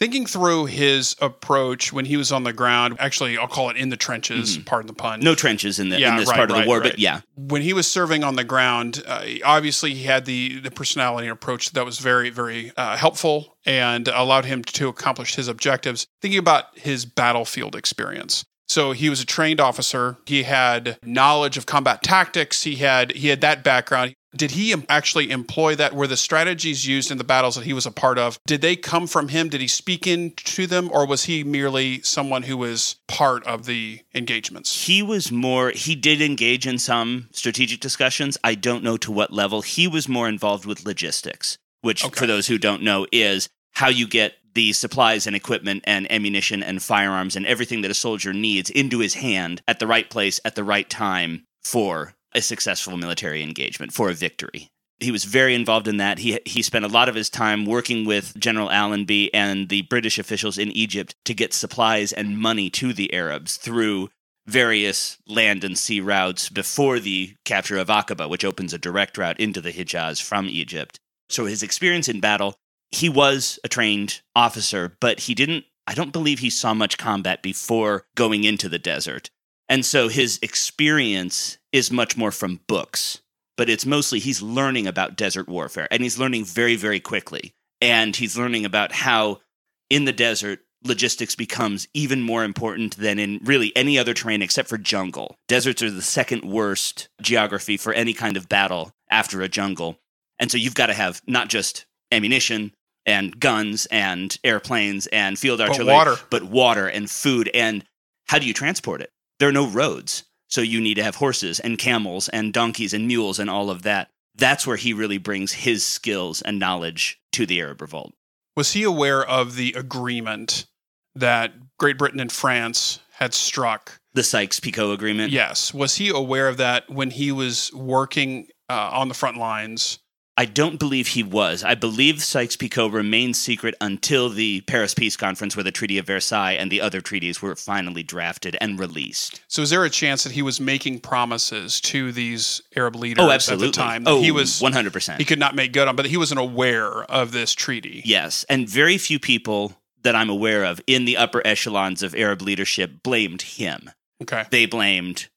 Thinking 0.00 0.24
through 0.24 0.64
his 0.64 1.14
approach 1.20 1.92
when 1.92 2.06
he 2.06 2.16
was 2.16 2.32
on 2.32 2.42
the 2.42 2.54
ground, 2.54 2.96
actually, 2.98 3.36
I'll 3.36 3.46
call 3.46 3.68
it 3.68 3.76
in 3.76 3.90
the 3.90 3.98
trenches, 3.98 4.56
pardon 4.64 4.86
the 4.86 4.94
pun. 4.94 5.20
No 5.20 5.34
trenches 5.34 5.78
in, 5.78 5.90
the, 5.90 6.00
Yeah, 6.00 6.12
in 6.12 6.16
this 6.16 6.28
right, 6.30 6.36
part 6.36 6.50
of 6.50 6.56
the 6.56 6.60
right, 6.60 6.66
war, 6.66 6.80
right. 6.80 6.92
but 6.92 6.98
yeah. 6.98 7.20
when 7.36 7.60
he 7.60 7.74
was 7.74 7.86
serving 7.86 8.24
on 8.24 8.34
the 8.34 8.42
ground, 8.42 9.02
uh, 9.06 9.26
obviously 9.44 9.92
he 9.92 10.04
had 10.04 10.24
the 10.24 10.58
the 10.60 10.70
personality 10.70 11.26
and 11.26 11.32
approach 11.32 11.72
that 11.72 11.84
was 11.84 11.98
very 11.98 12.30
very 12.30 12.72
uh, 12.78 12.96
helpful 12.96 13.58
and 13.66 14.08
allowed 14.08 14.46
him 14.46 14.64
to 14.64 14.88
accomplish 14.88 15.34
his 15.34 15.48
objectives. 15.48 16.06
Thinking 16.22 16.38
about 16.38 16.78
his 16.78 17.04
battlefield 17.04 17.76
experience. 17.76 18.46
So 18.70 18.92
he 18.92 19.10
was 19.10 19.20
a 19.20 19.26
trained 19.26 19.60
officer. 19.60 20.16
He 20.26 20.44
had 20.44 20.96
knowledge 21.04 21.56
of 21.56 21.66
combat 21.66 22.02
tactics. 22.02 22.62
He 22.62 22.76
had 22.76 23.12
he 23.12 23.28
had 23.28 23.40
that 23.42 23.62
background. 23.64 24.14
Did 24.36 24.52
he 24.52 24.74
actually 24.88 25.30
employ 25.30 25.74
that? 25.76 25.94
Were 25.94 26.06
the 26.06 26.16
strategies 26.16 26.86
used 26.86 27.10
in 27.10 27.18
the 27.18 27.24
battles 27.24 27.56
that 27.56 27.64
he 27.64 27.72
was 27.72 27.86
a 27.86 27.90
part 27.90 28.16
of? 28.18 28.38
Did 28.46 28.60
they 28.60 28.76
come 28.76 29.06
from 29.06 29.28
him? 29.28 29.48
Did 29.48 29.60
he 29.60 29.66
speak 29.68 30.06
into 30.06 30.66
them, 30.66 30.88
or 30.92 31.06
was 31.06 31.24
he 31.24 31.42
merely 31.42 32.00
someone 32.02 32.44
who 32.44 32.56
was 32.56 32.96
part 33.08 33.44
of 33.44 33.66
the 33.66 34.00
engagements? 34.14 34.86
He 34.86 35.02
was 35.02 35.32
more, 35.32 35.70
he 35.70 35.96
did 35.96 36.22
engage 36.22 36.66
in 36.66 36.78
some 36.78 37.28
strategic 37.32 37.80
discussions. 37.80 38.38
I 38.44 38.54
don't 38.54 38.84
know 38.84 38.96
to 38.98 39.10
what 39.10 39.32
level. 39.32 39.62
He 39.62 39.88
was 39.88 40.08
more 40.08 40.28
involved 40.28 40.64
with 40.64 40.86
logistics, 40.86 41.58
which, 41.80 42.04
Okay. 42.04 42.18
for 42.20 42.26
those 42.26 42.46
who 42.46 42.58
don't 42.58 42.82
know, 42.82 43.06
is 43.10 43.48
how 43.72 43.88
you 43.88 44.06
get 44.06 44.34
the 44.54 44.72
supplies 44.72 45.26
and 45.26 45.36
equipment 45.36 45.82
and 45.86 46.10
ammunition 46.10 46.62
and 46.62 46.82
firearms 46.82 47.36
and 47.36 47.46
everything 47.46 47.82
that 47.82 47.90
a 47.90 47.94
soldier 47.94 48.32
needs 48.32 48.68
into 48.70 48.98
his 48.98 49.14
hand 49.14 49.62
at 49.68 49.78
the 49.78 49.86
right 49.86 50.10
place 50.10 50.40
at 50.44 50.54
the 50.56 50.64
right 50.64 50.90
time 50.90 51.46
for 51.62 52.14
a 52.34 52.40
successful 52.40 52.96
military 52.96 53.42
engagement, 53.42 53.92
for 53.92 54.10
a 54.10 54.14
victory. 54.14 54.70
He 54.98 55.10
was 55.10 55.24
very 55.24 55.54
involved 55.54 55.88
in 55.88 55.96
that. 55.96 56.18
He 56.18 56.38
he 56.44 56.62
spent 56.62 56.84
a 56.84 56.88
lot 56.88 57.08
of 57.08 57.14
his 57.14 57.30
time 57.30 57.64
working 57.64 58.04
with 58.04 58.38
General 58.38 58.70
Allenby 58.70 59.32
and 59.32 59.68
the 59.68 59.82
British 59.82 60.18
officials 60.18 60.58
in 60.58 60.70
Egypt 60.72 61.14
to 61.24 61.34
get 61.34 61.54
supplies 61.54 62.12
and 62.12 62.38
money 62.38 62.68
to 62.70 62.92
the 62.92 63.12
Arabs 63.14 63.56
through 63.56 64.10
various 64.46 65.16
land 65.26 65.64
and 65.64 65.78
sea 65.78 66.00
routes 66.00 66.48
before 66.50 66.98
the 66.98 67.34
capture 67.44 67.78
of 67.78 67.88
Aqaba, 67.88 68.28
which 68.28 68.44
opens 68.44 68.72
a 68.72 68.78
direct 68.78 69.16
route 69.16 69.40
into 69.40 69.60
the 69.60 69.72
Hijaz 69.72 70.20
from 70.20 70.46
Egypt. 70.46 70.98
So 71.30 71.46
his 71.46 71.62
experience 71.62 72.08
in 72.08 72.20
battle, 72.20 72.56
he 72.90 73.08
was 73.08 73.58
a 73.64 73.68
trained 73.68 74.20
officer, 74.34 74.96
but 75.00 75.20
he 75.20 75.34
didn't 75.34 75.64
I 75.86 75.94
don't 75.94 76.12
believe 76.12 76.38
he 76.38 76.50
saw 76.50 76.72
much 76.74 76.98
combat 76.98 77.42
before 77.42 78.04
going 78.14 78.44
into 78.44 78.68
the 78.68 78.78
desert. 78.78 79.30
And 79.70 79.86
so 79.86 80.08
his 80.08 80.40
experience 80.42 81.56
is 81.72 81.92
much 81.92 82.16
more 82.16 82.32
from 82.32 82.60
books, 82.66 83.22
but 83.56 83.70
it's 83.70 83.86
mostly 83.86 84.18
he's 84.18 84.42
learning 84.42 84.88
about 84.88 85.16
desert 85.16 85.48
warfare 85.48 85.86
and 85.92 86.02
he's 86.02 86.18
learning 86.18 86.44
very, 86.44 86.74
very 86.74 86.98
quickly. 86.98 87.54
And 87.80 88.14
he's 88.14 88.36
learning 88.36 88.64
about 88.66 88.92
how 88.92 89.40
in 89.88 90.04
the 90.06 90.12
desert, 90.12 90.58
logistics 90.84 91.36
becomes 91.36 91.86
even 91.94 92.20
more 92.20 92.42
important 92.42 92.96
than 92.96 93.18
in 93.18 93.38
really 93.44 93.72
any 93.76 93.96
other 93.96 94.12
terrain 94.12 94.42
except 94.42 94.68
for 94.68 94.76
jungle. 94.76 95.36
Deserts 95.46 95.82
are 95.82 95.90
the 95.90 96.02
second 96.02 96.44
worst 96.44 97.08
geography 97.22 97.76
for 97.76 97.92
any 97.92 98.12
kind 98.12 98.36
of 98.36 98.48
battle 98.48 98.90
after 99.10 99.40
a 99.40 99.48
jungle. 99.48 99.98
And 100.40 100.50
so 100.50 100.58
you've 100.58 100.74
got 100.74 100.86
to 100.86 100.94
have 100.94 101.22
not 101.28 101.48
just 101.48 101.86
ammunition 102.10 102.72
and 103.06 103.38
guns 103.38 103.86
and 103.86 104.36
airplanes 104.42 105.06
and 105.08 105.38
field 105.38 105.58
But 105.58 105.68
artillery, 105.68 105.94
water. 105.94 106.16
but 106.28 106.42
water 106.42 106.88
and 106.88 107.08
food. 107.08 107.48
And 107.54 107.84
how 108.26 108.38
do 108.40 108.46
you 108.46 108.54
transport 108.54 109.00
it? 109.00 109.12
There 109.40 109.48
are 109.48 109.52
no 109.52 109.66
roads. 109.66 110.24
So 110.46 110.60
you 110.60 110.80
need 110.80 110.94
to 110.94 111.02
have 111.02 111.16
horses 111.16 111.60
and 111.60 111.78
camels 111.78 112.28
and 112.28 112.52
donkeys 112.52 112.92
and 112.92 113.06
mules 113.06 113.38
and 113.38 113.48
all 113.48 113.70
of 113.70 113.82
that. 113.82 114.10
That's 114.34 114.66
where 114.66 114.76
he 114.76 114.92
really 114.92 115.18
brings 115.18 115.52
his 115.52 115.84
skills 115.84 116.42
and 116.42 116.58
knowledge 116.58 117.20
to 117.32 117.46
the 117.46 117.60
Arab 117.60 117.80
revolt. 117.80 118.14
Was 118.56 118.72
he 118.72 118.82
aware 118.82 119.24
of 119.24 119.56
the 119.56 119.72
agreement 119.76 120.66
that 121.14 121.52
Great 121.78 121.98
Britain 121.98 122.20
and 122.20 122.30
France 122.30 123.00
had 123.12 123.32
struck? 123.32 124.00
The 124.12 124.24
Sykes-Picot 124.24 124.92
Agreement. 124.92 125.32
Yes. 125.32 125.72
Was 125.72 125.96
he 125.96 126.08
aware 126.10 126.48
of 126.48 126.56
that 126.56 126.90
when 126.90 127.10
he 127.10 127.30
was 127.30 127.72
working 127.72 128.48
uh, 128.68 128.90
on 128.92 129.08
the 129.08 129.14
front 129.14 129.36
lines? 129.36 130.00
I 130.36 130.46
don't 130.46 130.78
believe 130.78 131.08
he 131.08 131.22
was. 131.22 131.62
I 131.62 131.74
believe 131.74 132.22
Sykes-Picot 132.22 132.92
remained 132.92 133.36
secret 133.36 133.74
until 133.80 134.30
the 134.30 134.62
Paris 134.62 134.94
Peace 134.94 135.14
Conference, 135.16 135.54
where 135.54 135.64
the 135.64 135.70
Treaty 135.72 135.98
of 135.98 136.06
Versailles 136.06 136.52
and 136.52 136.70
the 136.72 136.80
other 136.80 137.02
treaties 137.02 137.42
were 137.42 137.54
finally 137.54 138.02
drafted 138.02 138.56
and 138.60 138.78
released. 138.78 139.42
So, 139.48 139.60
is 139.60 139.68
there 139.70 139.84
a 139.84 139.90
chance 139.90 140.22
that 140.24 140.32
he 140.32 140.40
was 140.40 140.58
making 140.58 141.00
promises 141.00 141.80
to 141.82 142.10
these 142.12 142.62
Arab 142.74 142.96
leaders 142.96 143.22
Oh, 143.22 143.30
absolutely. 143.30 143.68
at 143.68 143.72
the 143.74 143.76
time? 143.76 144.04
that 144.04 144.10
oh, 144.12 144.22
he 144.22 144.30
was 144.30 144.60
one 144.62 144.72
hundred 144.72 144.94
percent. 144.94 145.18
he 145.18 145.26
could 145.26 145.38
not 145.38 145.54
make 145.54 145.72
good 145.74 145.88
on, 145.88 145.96
but 145.96 146.06
he 146.06 146.16
wasn't 146.16 146.40
aware 146.40 147.02
of 147.04 147.32
this 147.32 147.52
treaty. 147.52 148.00
Yes, 148.06 148.44
and 148.48 148.66
very 148.68 148.96
few 148.96 149.18
people 149.18 149.74
that 150.02 150.14
I'm 150.14 150.30
aware 150.30 150.64
of 150.64 150.80
in 150.86 151.04
the 151.04 151.18
upper 151.18 151.42
echelons 151.46 152.02
of 152.02 152.14
Arab 152.14 152.40
leadership 152.40 153.02
blamed 153.02 153.42
him. 153.42 153.90
Okay. 154.22 154.44
They 154.50 154.64
blamed 154.64 155.28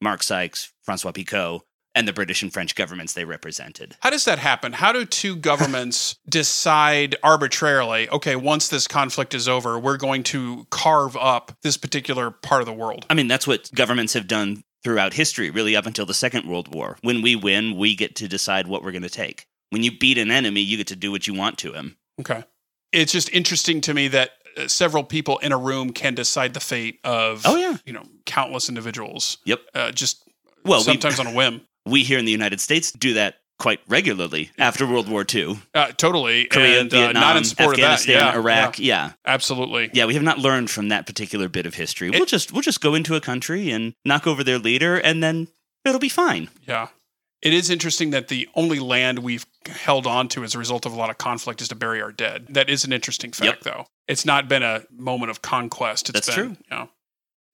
Mark 0.00 0.22
Sykes, 0.22 0.72
Francois 0.82 1.10
Picot, 1.10 1.62
and 1.94 2.08
the 2.08 2.12
British 2.12 2.42
and 2.42 2.52
French 2.52 2.74
governments 2.74 3.12
they 3.12 3.24
represented. 3.24 3.96
How 4.00 4.10
does 4.10 4.24
that 4.24 4.38
happen? 4.38 4.72
How 4.72 4.92
do 4.92 5.04
two 5.04 5.36
governments 5.36 6.16
decide 6.28 7.16
arbitrarily, 7.22 8.08
okay, 8.10 8.36
once 8.36 8.68
this 8.68 8.88
conflict 8.88 9.34
is 9.34 9.48
over, 9.48 9.78
we're 9.78 9.96
going 9.98 10.22
to 10.24 10.66
carve 10.70 11.16
up 11.16 11.52
this 11.62 11.76
particular 11.76 12.30
part 12.30 12.62
of 12.62 12.66
the 12.66 12.72
world? 12.72 13.06
I 13.10 13.14
mean, 13.14 13.28
that's 13.28 13.46
what 13.46 13.70
governments 13.74 14.14
have 14.14 14.26
done 14.26 14.62
throughout 14.84 15.12
history, 15.14 15.50
really 15.50 15.76
up 15.76 15.86
until 15.86 16.06
the 16.06 16.14
Second 16.14 16.48
World 16.48 16.74
War. 16.74 16.96
When 17.02 17.22
we 17.22 17.36
win, 17.36 17.76
we 17.76 17.94
get 17.94 18.16
to 18.16 18.28
decide 18.28 18.66
what 18.66 18.82
we're 18.82 18.90
going 18.92 19.02
to 19.02 19.08
take. 19.10 19.46
When 19.70 19.82
you 19.82 19.96
beat 19.96 20.18
an 20.18 20.30
enemy, 20.30 20.60
you 20.60 20.76
get 20.76 20.88
to 20.88 20.96
do 20.96 21.10
what 21.10 21.26
you 21.26 21.34
want 21.34 21.58
to 21.58 21.72
him. 21.72 21.96
Okay. 22.20 22.42
It's 22.92 23.12
just 23.12 23.30
interesting 23.30 23.80
to 23.82 23.94
me 23.94 24.08
that 24.08 24.30
uh, 24.58 24.68
several 24.68 25.02
people 25.04 25.38
in 25.38 25.52
a 25.52 25.56
room 25.56 25.92
can 25.92 26.14
decide 26.14 26.52
the 26.52 26.60
fate 26.60 26.98
of, 27.04 27.42
Oh, 27.46 27.56
yeah. 27.56 27.76
you 27.86 27.92
know, 27.92 28.02
countless 28.26 28.68
individuals. 28.68 29.38
Yep. 29.46 29.60
Uh, 29.74 29.92
just 29.92 30.22
Well, 30.64 30.80
we- 30.80 30.84
sometimes 30.84 31.18
on 31.20 31.26
a 31.26 31.32
whim. 31.32 31.62
We 31.86 32.02
here 32.04 32.18
in 32.18 32.24
the 32.24 32.32
United 32.32 32.60
States 32.60 32.92
do 32.92 33.14
that 33.14 33.36
quite 33.58 33.80
regularly 33.86 34.50
after 34.58 34.86
World 34.86 35.08
War 35.08 35.24
II. 35.32 35.58
Uh, 35.74 35.92
totally. 35.92 36.46
Korea, 36.46 36.80
and, 36.80 36.92
uh, 36.92 36.96
Vietnam, 36.96 37.20
not 37.20 37.36
in 37.36 37.44
support 37.44 37.74
Afghanistan. 37.78 38.14
Yeah, 38.16 38.34
Iraq. 38.34 38.78
yeah, 38.78 38.84
Yeah. 39.06 39.12
absolutely. 39.26 39.90
yeah, 39.92 40.04
We 40.06 40.14
have 40.14 40.22
not 40.22 40.38
learned 40.38 40.68
from 40.70 40.88
that 40.88 41.06
particular 41.06 41.48
bit 41.48 41.66
of 41.66 41.74
history. 41.74 42.08
It- 42.08 42.14
we'll 42.14 42.26
just 42.26 42.50
we'll 42.52 42.62
just 42.62 42.80
go 42.80 42.94
into 42.94 43.14
a 43.14 43.20
country 43.20 43.70
and 43.70 43.94
knock 44.04 44.26
over 44.26 44.42
their 44.42 44.58
leader, 44.58 44.96
and 44.96 45.22
then 45.22 45.48
it'll 45.84 46.00
be 46.00 46.08
fine. 46.08 46.48
Yeah. 46.66 46.88
It 47.40 47.52
is 47.52 47.70
interesting 47.70 48.10
that 48.10 48.28
the 48.28 48.48
only 48.54 48.78
land 48.78 49.18
we've 49.18 49.44
held 49.66 50.06
on 50.06 50.28
to 50.28 50.44
as 50.44 50.54
a 50.54 50.58
result 50.58 50.86
of 50.86 50.92
a 50.92 50.96
lot 50.96 51.10
of 51.10 51.18
conflict 51.18 51.60
is 51.60 51.66
to 51.68 51.74
bury 51.74 52.00
our 52.00 52.12
dead. 52.12 52.46
That 52.50 52.70
is 52.70 52.84
an 52.84 52.92
interesting 52.92 53.32
fact, 53.32 53.44
Yep. 53.46 53.60
though. 53.62 53.86
It's 54.06 54.24
not 54.24 54.46
been 54.48 54.62
a 54.62 54.84
moment 54.96 55.30
of 55.30 55.42
conquest. 55.42 56.08
It's 56.08 56.26
That's 56.26 56.36
been, 56.36 56.46
true. 56.54 56.56
You 56.70 56.76
know. 56.76 56.90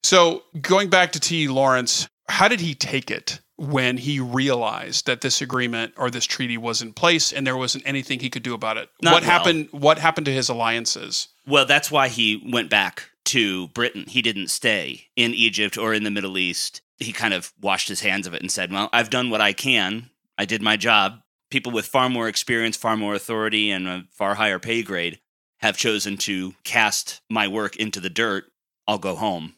So 0.02 0.44
going 0.61 0.90
back 0.90 1.12
to 1.12 1.20
T. 1.20 1.49
Lawrence, 1.49 2.06
how 2.28 2.49
did 2.49 2.61
he 2.61 2.75
take 2.75 3.11
it 3.11 3.40
when 3.59 3.97
he 3.97 4.21
realized 4.21 5.07
that 5.07 5.21
this 5.21 5.43
agreement 5.43 5.93
or 5.97 6.11
this 6.11 6.25
treaty 6.25 6.57
was 6.57 6.81
in 6.81 6.93
place 6.93 7.33
and 7.33 7.45
there 7.45 7.57
wasn't 7.57 7.87
anything 7.87 8.21
he 8.21 8.31
could 8.31 8.45
do 8.45 8.55
about 8.55 8.77
it? 8.77 8.88
Not 9.03 9.15
what 9.15 9.23
well. 9.23 9.31
happened? 9.31 9.69
What 9.73 9.99
happened 9.99 10.27
to 10.27 10.33
his 10.33 10.49
alliances? 10.49 11.29
Well, 11.47 11.67
that's 11.67 11.91
why 11.91 12.09
he 12.09 12.43
went 12.50 12.71
back 12.71 13.11
to 13.27 13.69
Britain. 13.69 14.05
He 14.09 14.23
didn't 14.23 14.49
stay 14.49 15.09
in 15.17 15.35
Egypt 15.35 15.77
or 15.77 15.93
in 15.93 16.05
the 16.05 16.11
Middle 16.11 16.38
East. 16.38 16.83
He 16.99 17.12
kind 17.12 17.35
of 17.35 17.53
washed 17.61 17.88
his 17.88 18.00
hands 18.00 18.27
of 18.27 18.35
it 18.35 18.41
and 18.41 18.50
said, 18.50 18.73
"Well, 18.73 18.88
I've 18.93 19.11
done 19.11 19.29
what 19.29 19.41
I 19.41 19.53
can. 19.53 20.11
I 20.38 20.45
did 20.45 20.62
my 20.62 20.77
job. 20.77 21.21
People 21.50 21.73
with 21.73 21.87
far 21.87 22.09
more 22.09 22.29
experience, 22.29 22.77
far 22.77 22.97
more 22.97 23.15
authority, 23.15 23.71
and 23.71 23.88
a 23.88 24.05
far 24.12 24.37
higher 24.37 24.59
pay 24.59 24.83
grade 24.83 25.19
have 25.59 25.77
chosen 25.77 26.17
to 26.19 26.55
cast 26.62 27.21
my 27.29 27.49
work 27.49 27.75
into 27.77 27.99
the 27.99 28.11
dirt. 28.11 28.53
I'll 28.87 28.99
go 28.99 29.17
home." 29.17 29.57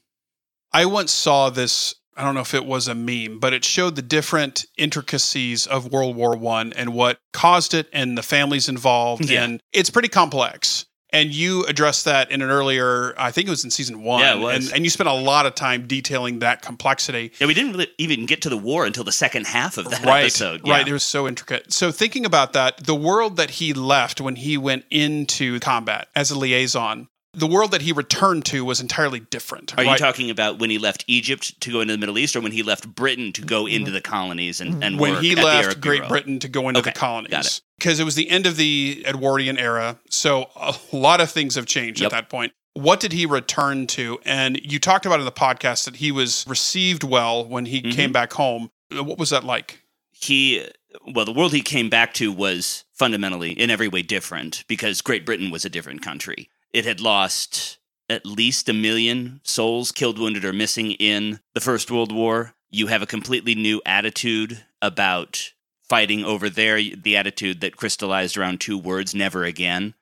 I 0.73 0.87
once 0.87 1.13
saw 1.13 1.51
this. 1.51 1.97
I 2.21 2.25
don't 2.25 2.35
know 2.35 2.43
if 2.43 2.53
it 2.53 2.67
was 2.67 2.87
a 2.87 2.95
meme, 2.95 3.39
but 3.39 3.55
it 3.55 3.65
showed 3.65 3.97
the 3.97 4.03
different 4.03 4.67
intricacies 4.77 5.67
of 5.67 5.91
World 5.91 6.17
War 6.17 6.37
One 6.37 6.73
and 6.75 6.93
what 6.93 7.19
caused 7.33 7.73
it, 7.73 7.89
and 7.95 8.19
the 8.19 8.23
families 8.23 8.69
involved, 8.69 9.31
Yeah. 9.31 9.45
and 9.45 9.61
it's 9.73 9.89
pretty 9.89 10.09
complex. 10.09 10.85
And 11.13 11.35
you 11.35 11.65
addressed 11.65 12.05
that 12.05 12.31
in 12.31 12.41
an 12.43 12.51
earlier, 12.51 13.15
I 13.19 13.31
think 13.33 13.49
it 13.49 13.51
was 13.51 13.65
in 13.65 13.71
season 13.71 14.03
one, 14.03 14.21
Yeah, 14.21 14.35
it 14.35 14.39
was. 14.39 14.67
And, 14.67 14.77
and 14.77 14.85
you 14.85 14.91
spent 14.91 15.09
a 15.09 15.13
lot 15.15 15.45
of 15.47 15.55
time 15.55 15.87
detailing 15.89 16.39
that 16.41 16.63
complexity. 16.63 17.33
Yeah, 17.41 17.47
we 17.49 17.55
didn't 17.55 17.73
really 17.73 17.89
even 17.99 18.27
get 18.27 18.43
to 18.43 18.49
the 18.49 18.57
war 18.57 18.85
until 18.85 19.03
the 19.03 19.11
second 19.13 19.47
half 19.49 19.77
of 19.79 19.91
that 19.91 20.05
right, 20.05 20.21
episode. 20.25 20.61
Yeah. 20.65 20.75
right. 20.75 20.87
It 20.87 20.93
was 20.93 21.03
so 21.03 21.27
intricate. 21.27 21.73
So 21.73 21.91
thinking 21.91 22.25
about 22.27 22.53
that, 22.53 22.85
the 22.85 22.95
world 22.95 23.39
that 23.39 23.51
he 23.51 23.73
left 23.73 24.21
when 24.21 24.37
he 24.37 24.57
went 24.57 24.85
into 24.91 25.59
combat 25.59 26.07
as 26.15 26.31
a 26.31 26.39
liaison, 26.39 27.09
the 27.33 27.47
world 27.47 27.71
that 27.71 27.83
he 27.83 27.93
returned 27.93 28.45
to 28.47 28.65
was 28.65 28.81
entirely 28.81 29.21
different. 29.21 29.77
Are 29.79 29.85
you 29.85 29.97
talking 29.97 30.31
about 30.31 30.59
when 30.59 30.69
he 30.71 30.79
left 30.79 31.05
Egypt 31.07 31.61
to 31.61 31.71
go 31.71 31.81
into 31.81 31.93
the 31.95 31.99
Middle 31.99 32.19
East, 32.19 32.35
or 32.35 32.41
when 32.41 32.51
he 32.53 32.63
left 32.63 32.93
Britain 32.95 33.33
to 33.35 33.43
go 33.43 33.67
into 33.67 33.91
the 33.93 34.01
colonies 34.01 34.61
and, 34.61 34.83
and 34.83 34.99
when 34.99 35.13
work 35.15 35.23
he 35.23 35.33
at 35.33 35.37
the 35.39 35.45
left 35.45 35.81
Great 35.81 35.99
Bureau? 35.99 36.09
Britain 36.09 36.39
to 36.41 36.49
go 36.49 36.69
into 36.69 36.81
Okay, 36.81 36.91
the 36.91 36.99
colonies. 36.99 37.31
got 37.31 37.47
it. 37.47 37.61
Because 37.79 38.01
it 38.01 38.05
was 38.05 38.17
the 38.17 38.29
end 38.29 38.47
of 38.47 38.57
the 38.57 39.05
Edwardian 39.07 39.59
era. 39.59 39.99
So 40.11 40.51
a 40.57 40.75
lot 40.93 41.21
of 41.21 41.31
things 41.31 41.55
have 41.55 41.67
changed 41.67 42.01
Yep. 42.01 42.13
at 42.13 42.17
that 42.17 42.29
point. 42.29 42.53
What 42.75 42.99
did 43.01 43.13
he 43.13 43.27
return 43.27 43.87
to? 43.89 44.19
And 44.25 44.61
you 44.63 44.79
talked 44.81 45.07
about 45.07 45.19
in 45.21 45.25
the 45.25 45.33
podcast 45.33 45.85
that 45.85 45.97
he 45.97 46.11
was 46.13 46.45
received 46.49 47.05
well 47.05 47.45
when 47.45 47.67
he 47.67 47.81
Mhm. 47.83 47.93
came 47.93 48.13
back 48.13 48.33
home. 48.33 48.71
What 48.93 49.19
was 49.19 49.31
that 49.31 49.45
like? 49.45 49.83
He, 50.13 50.67
well, 51.07 51.25
the 51.25 51.33
world 51.33 51.53
he 51.53 51.63
came 51.63 51.89
back 51.89 52.13
to 52.15 52.31
was 52.33 52.85
fundamentally 52.93 53.53
in 53.53 53.71
every 53.71 53.89
way 53.89 54.03
different 54.03 54.65
because 54.69 55.01
Great 55.01 55.25
Britain 55.25 55.51
was 55.51 55.65
a 55.65 55.71
different 55.71 56.03
country. 56.03 56.49
It 56.73 56.85
had 56.85 57.01
lost 57.01 57.79
at 58.09 58.27
least 58.27 58.69
a 58.69 58.73
million 58.73 59.41
souls 59.45 59.93
killed, 59.93 60.19
wounded, 60.19 60.45
or 60.45 60.53
missing 60.53 60.93
in 60.93 61.41
the 61.55 61.61
First 61.61 61.91
World 61.91 62.13
War. 62.13 62.55
You 62.71 62.89
have 62.89 63.03
a 63.03 63.07
completely 63.07 63.55
new 63.55 63.81
attitude 63.85 64.65
about 64.83 65.53
fighting 65.89 66.25
over 66.25 66.49
there, 66.49 66.81
the 66.81 67.17
attitude 67.17 67.61
that 67.61 67.77
crystallized 67.77 68.37
around 68.37 68.61
two 68.61 68.79
words 68.79 69.15
never 69.15 69.45
again. 69.45 69.95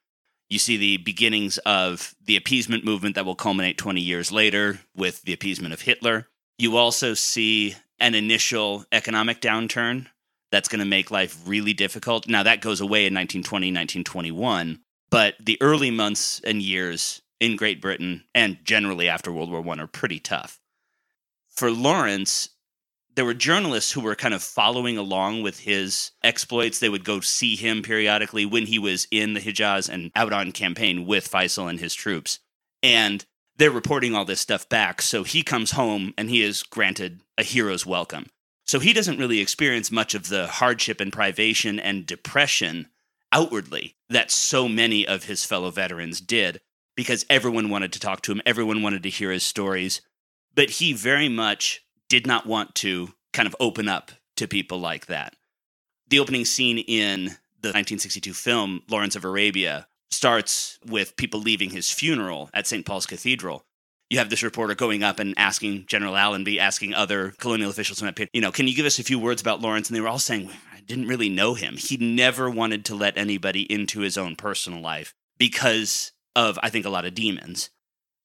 You 0.50 0.58
see 0.58 0.76
the 0.76 0.98
beginnings 0.98 1.58
of 1.58 2.14
the 2.24 2.36
appeasement 2.36 2.84
movement 2.84 3.14
that 3.14 3.26
will 3.26 3.34
culminate 3.34 3.78
20 3.78 4.00
years 4.00 4.32
later 4.32 4.80
with 4.94 5.22
the 5.22 5.32
appeasement 5.32 5.74
of 5.74 5.82
Hitler. 5.82 6.28
You 6.58 6.76
also 6.76 7.14
see 7.14 7.76
an 7.98 8.14
initial 8.14 8.84
economic 8.92 9.40
downturn 9.40 10.06
that's 10.50 10.68
going 10.68 10.80
to 10.80 10.86
make 10.86 11.10
life 11.10 11.38
really 11.46 11.74
difficult. 11.74 12.26
Now, 12.26 12.42
that 12.42 12.62
goes 12.62 12.80
away 12.80 13.00
in 13.00 13.14
1920, 13.14 13.68
1921, 13.68 14.80
but 15.10 15.34
the 15.40 15.58
early 15.60 15.90
months 15.90 16.40
and 16.44 16.62
years 16.62 17.22
in 17.40 17.56
Great 17.56 17.80
Britain 17.80 18.24
and 18.34 18.58
generally 18.64 19.08
after 19.08 19.32
World 19.32 19.50
War 19.50 19.64
I 19.66 19.82
are 19.82 19.86
pretty 19.86 20.18
tough. 20.18 20.60
For 21.48 21.70
Lawrence, 21.70 22.50
there 23.14 23.24
were 23.24 23.34
journalists 23.34 23.92
who 23.92 24.00
were 24.00 24.14
kind 24.14 24.34
of 24.34 24.42
following 24.42 24.96
along 24.96 25.42
with 25.42 25.60
his 25.60 26.12
exploits. 26.22 26.78
They 26.78 26.88
would 26.88 27.04
go 27.04 27.20
see 27.20 27.56
him 27.56 27.82
periodically 27.82 28.46
when 28.46 28.66
he 28.66 28.78
was 28.78 29.08
in 29.10 29.34
the 29.34 29.40
Hijaz 29.40 29.88
and 29.88 30.12
out 30.14 30.32
on 30.32 30.52
campaign 30.52 31.04
with 31.04 31.30
Faisal 31.30 31.68
and 31.68 31.80
his 31.80 31.94
troops. 31.94 32.38
And 32.80 33.24
they're 33.56 33.72
reporting 33.72 34.14
all 34.14 34.24
this 34.24 34.40
stuff 34.40 34.68
back. 34.68 35.02
So 35.02 35.24
he 35.24 35.42
comes 35.42 35.72
home 35.72 36.14
and 36.16 36.30
he 36.30 36.42
is 36.42 36.62
granted 36.62 37.20
a 37.36 37.42
hero's 37.42 37.84
welcome. 37.84 38.26
So 38.64 38.78
he 38.78 38.92
doesn't 38.92 39.18
really 39.18 39.40
experience 39.40 39.90
much 39.90 40.14
of 40.14 40.28
the 40.28 40.46
hardship 40.46 41.00
and 41.00 41.12
privation 41.12 41.80
and 41.80 42.06
depression 42.06 42.88
outwardly 43.32 43.96
that 44.08 44.30
so 44.30 44.68
many 44.68 45.06
of 45.06 45.24
his 45.24 45.44
fellow 45.44 45.70
veterans 45.70 46.20
did 46.20 46.60
because 46.96 47.24
everyone 47.30 47.70
wanted 47.70 47.92
to 47.92 48.00
talk 48.00 48.22
to 48.22 48.32
him, 48.32 48.42
everyone 48.44 48.82
wanted 48.82 49.02
to 49.04 49.10
hear 49.10 49.30
his 49.30 49.44
stories. 49.44 50.00
But 50.54 50.70
he 50.70 50.92
very 50.92 51.28
much 51.28 51.84
did 52.08 52.26
not 52.26 52.46
want 52.46 52.74
to 52.76 53.10
kind 53.32 53.46
of 53.46 53.54
open 53.60 53.88
up 53.88 54.10
to 54.36 54.48
people 54.48 54.80
like 54.80 55.06
that. 55.06 55.36
The 56.08 56.18
opening 56.18 56.44
scene 56.44 56.78
in 56.78 57.26
the 57.60 57.68
1962 57.68 58.32
film 58.32 58.82
Lawrence 58.88 59.14
of 59.14 59.24
Arabia 59.24 59.86
starts 60.10 60.78
with 60.86 61.16
people 61.16 61.40
leaving 61.40 61.70
his 61.70 61.90
funeral 61.90 62.50
at 62.54 62.66
St. 62.66 62.84
Paul's 62.84 63.06
Cathedral. 63.06 63.64
You 64.10 64.18
have 64.18 64.30
this 64.30 64.42
reporter 64.42 64.74
going 64.74 65.02
up 65.02 65.18
and 65.18 65.34
asking 65.36 65.84
General 65.86 66.16
Allenby, 66.16 66.58
asking 66.58 66.94
other 66.94 67.34
colonial 67.38 67.68
officials 67.70 68.02
you 68.32 68.40
know, 68.40 68.50
can 68.50 68.66
you 68.66 68.74
give 68.74 68.86
us 68.86 68.98
a 68.98 69.04
few 69.04 69.18
words 69.18 69.42
about 69.42 69.60
Lawrence? 69.60 69.88
And 69.88 69.96
they 69.96 70.00
were 70.00 70.08
all 70.08 70.18
saying, 70.18 70.50
didn't 70.88 71.08
really 71.08 71.28
know 71.28 71.54
him. 71.54 71.76
He 71.76 71.96
never 71.96 72.50
wanted 72.50 72.84
to 72.86 72.94
let 72.94 73.16
anybody 73.16 73.62
into 73.72 74.00
his 74.00 74.18
own 74.18 74.34
personal 74.34 74.80
life 74.80 75.14
because 75.38 76.12
of, 76.34 76.58
I 76.62 76.70
think, 76.70 76.86
a 76.86 76.90
lot 76.90 77.04
of 77.04 77.14
demons. 77.14 77.70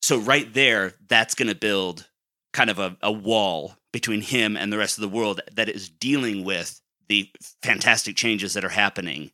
So, 0.01 0.17
right 0.17 0.51
there, 0.53 0.93
that's 1.07 1.35
going 1.35 1.49
to 1.49 1.55
build 1.55 2.09
kind 2.53 2.69
of 2.69 2.79
a, 2.79 2.97
a 3.01 3.11
wall 3.11 3.75
between 3.91 4.21
him 4.21 4.57
and 4.57 4.71
the 4.71 4.77
rest 4.77 4.97
of 4.97 5.01
the 5.01 5.15
world 5.15 5.41
that 5.51 5.69
is 5.69 5.89
dealing 5.89 6.43
with 6.43 6.81
the 7.07 7.29
fantastic 7.61 8.15
changes 8.15 8.53
that 8.53 8.65
are 8.65 8.69
happening. 8.69 9.31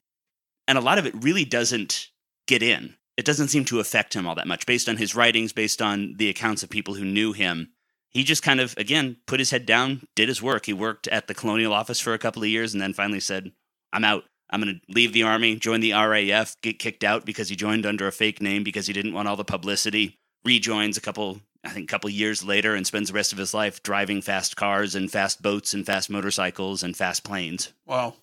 And 0.67 0.77
a 0.77 0.81
lot 0.81 0.97
of 0.97 1.05
it 1.05 1.23
really 1.23 1.45
doesn't 1.45 2.09
get 2.47 2.61
in. 2.61 2.95
It 3.17 3.25
doesn't 3.25 3.49
seem 3.49 3.65
to 3.65 3.79
affect 3.79 4.13
him 4.13 4.27
all 4.27 4.35
that 4.35 4.47
much 4.47 4.65
based 4.65 4.87
on 4.87 4.97
his 4.97 5.15
writings, 5.15 5.53
based 5.53 5.81
on 5.81 6.15
the 6.17 6.29
accounts 6.29 6.63
of 6.63 6.69
people 6.69 6.93
who 6.93 7.05
knew 7.05 7.33
him. 7.33 7.71
He 8.11 8.23
just 8.23 8.43
kind 8.43 8.59
of, 8.59 8.75
again, 8.77 9.17
put 9.27 9.39
his 9.39 9.51
head 9.51 9.65
down, 9.65 10.07
did 10.15 10.29
his 10.29 10.41
work. 10.41 10.65
He 10.65 10.73
worked 10.73 11.07
at 11.07 11.27
the 11.27 11.33
colonial 11.33 11.73
office 11.73 11.99
for 11.99 12.13
a 12.13 12.19
couple 12.19 12.41
of 12.41 12.49
years 12.49 12.73
and 12.73 12.81
then 12.81 12.93
finally 12.93 13.19
said, 13.19 13.51
I'm 13.93 14.03
out. 14.03 14.23
I'm 14.49 14.61
going 14.61 14.79
to 14.79 14.93
leave 14.93 15.13
the 15.13 15.23
army, 15.23 15.55
join 15.55 15.79
the 15.79 15.93
RAF, 15.93 16.55
get 16.61 16.79
kicked 16.79 17.03
out 17.03 17.23
because 17.23 17.49
he 17.49 17.55
joined 17.55 17.85
under 17.85 18.07
a 18.07 18.11
fake 18.11 18.41
name 18.41 18.63
because 18.63 18.87
he 18.87 18.93
didn't 18.93 19.13
want 19.13 19.27
all 19.27 19.35
the 19.35 19.43
publicity. 19.43 20.17
Rejoins 20.43 20.97
a 20.97 21.01
couple, 21.01 21.41
I 21.63 21.69
think, 21.69 21.83
a 21.83 21.91
couple 21.91 22.09
years 22.09 22.43
later 22.43 22.73
and 22.73 22.87
spends 22.87 23.09
the 23.09 23.13
rest 23.13 23.31
of 23.31 23.37
his 23.37 23.53
life 23.53 23.83
driving 23.83 24.23
fast 24.23 24.55
cars 24.55 24.95
and 24.95 25.11
fast 25.11 25.43
boats 25.43 25.75
and 25.75 25.85
fast 25.85 26.09
motorcycles 26.09 26.81
and 26.81 26.97
fast 26.97 27.23
planes. 27.23 27.73
Wow. 27.85 28.15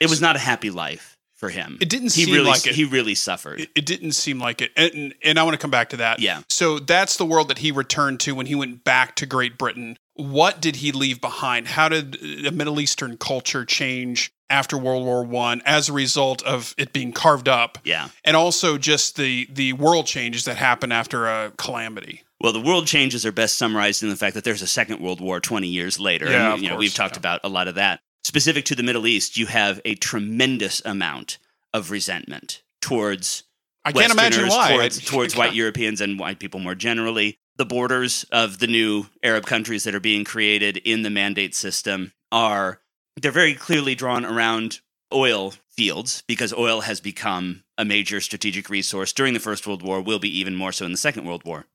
It 0.00 0.08
was 0.08 0.22
not 0.22 0.36
a 0.36 0.40
happy 0.40 0.70
life 0.70 1.15
for 1.36 1.50
him. 1.50 1.78
It 1.80 1.88
didn't 1.88 2.14
he 2.14 2.24
seem 2.24 2.34
really, 2.34 2.46
like 2.46 2.66
it. 2.66 2.74
He 2.74 2.84
really 2.84 3.14
suffered. 3.14 3.60
It, 3.60 3.70
it 3.74 3.86
didn't 3.86 4.12
seem 4.12 4.38
like 4.38 4.60
it. 4.62 4.72
And, 4.76 5.14
and 5.22 5.38
I 5.38 5.42
want 5.42 5.54
to 5.54 5.58
come 5.58 5.70
back 5.70 5.90
to 5.90 5.98
that. 5.98 6.18
yeah. 6.20 6.42
So 6.48 6.78
that's 6.78 7.16
the 7.16 7.26
world 7.26 7.48
that 7.48 7.58
he 7.58 7.70
returned 7.70 8.20
to 8.20 8.34
when 8.34 8.46
he 8.46 8.54
went 8.54 8.84
back 8.84 9.14
to 9.16 9.26
Great 9.26 9.58
Britain. 9.58 9.98
What 10.14 10.60
did 10.62 10.76
he 10.76 10.92
leave 10.92 11.20
behind? 11.20 11.68
How 11.68 11.88
did 11.90 12.16
uh, 12.16 12.42
the 12.44 12.50
Middle 12.52 12.80
Eastern 12.80 13.18
culture 13.18 13.64
change 13.66 14.32
after 14.48 14.78
World 14.78 15.04
War 15.04 15.24
One 15.24 15.60
as 15.66 15.88
a 15.88 15.92
result 15.92 16.42
of 16.44 16.74
it 16.78 16.92
being 16.92 17.12
carved 17.12 17.48
up, 17.48 17.78
Yeah. 17.84 18.08
and 18.24 18.36
also 18.36 18.78
just 18.78 19.16
the 19.16 19.46
the 19.52 19.72
world 19.74 20.06
changes 20.06 20.44
that 20.44 20.56
happen 20.56 20.92
after 20.92 21.26
a 21.26 21.52
calamity? 21.58 22.22
Well, 22.40 22.52
the 22.52 22.60
world 22.60 22.86
changes 22.86 23.26
are 23.26 23.32
best 23.32 23.56
summarized 23.56 24.02
in 24.02 24.08
the 24.08 24.16
fact 24.16 24.34
that 24.34 24.44
there's 24.44 24.62
a 24.62 24.66
second 24.66 25.00
world 25.00 25.20
war 25.20 25.40
20 25.40 25.66
years 25.66 25.98
later. 25.98 26.30
Yeah, 26.30 26.52
and, 26.52 26.62
you 26.62 26.68
know, 26.68 26.74
course, 26.74 26.80
we've 26.80 26.94
talked 26.94 27.16
yeah. 27.16 27.20
about 27.20 27.40
a 27.44 27.48
lot 27.48 27.66
of 27.66 27.74
that. 27.76 28.00
Specific 28.26 28.64
to 28.64 28.74
the 28.74 28.82
Middle 28.82 29.06
East, 29.06 29.36
you 29.36 29.46
have 29.46 29.80
a 29.84 29.94
tremendous 29.94 30.82
amount 30.84 31.38
of 31.72 31.92
resentment 31.92 32.60
towards 32.80 33.44
I 33.84 33.92
can't 33.92 34.12
imagine 34.12 34.48
why. 34.48 34.72
towards, 34.72 35.00
towards 35.04 35.36
white 35.36 35.54
Europeans 35.54 36.00
and 36.00 36.18
white 36.18 36.40
people 36.40 36.58
more 36.58 36.74
generally. 36.74 37.38
The 37.54 37.64
borders 37.64 38.26
of 38.32 38.58
the 38.58 38.66
new 38.66 39.06
Arab 39.22 39.46
countries 39.46 39.84
that 39.84 39.94
are 39.94 40.00
being 40.00 40.24
created 40.24 40.76
in 40.78 41.02
the 41.02 41.08
mandate 41.08 41.54
system 41.54 42.14
are 42.32 42.80
they're 43.14 43.30
very 43.30 43.54
clearly 43.54 43.94
drawn 43.94 44.24
around 44.24 44.80
oil 45.14 45.54
fields 45.70 46.24
because 46.26 46.52
oil 46.52 46.80
has 46.80 47.00
become 47.00 47.62
a 47.78 47.84
major 47.84 48.20
strategic 48.20 48.68
resource 48.68 49.12
during 49.12 49.34
the 49.34 49.40
First 49.40 49.68
World 49.68 49.84
War, 49.84 50.02
will 50.02 50.18
be 50.18 50.36
even 50.36 50.56
more 50.56 50.72
so 50.72 50.84
in 50.84 50.90
the 50.90 50.98
Second 50.98 51.26
World 51.26 51.44
War. 51.44 51.66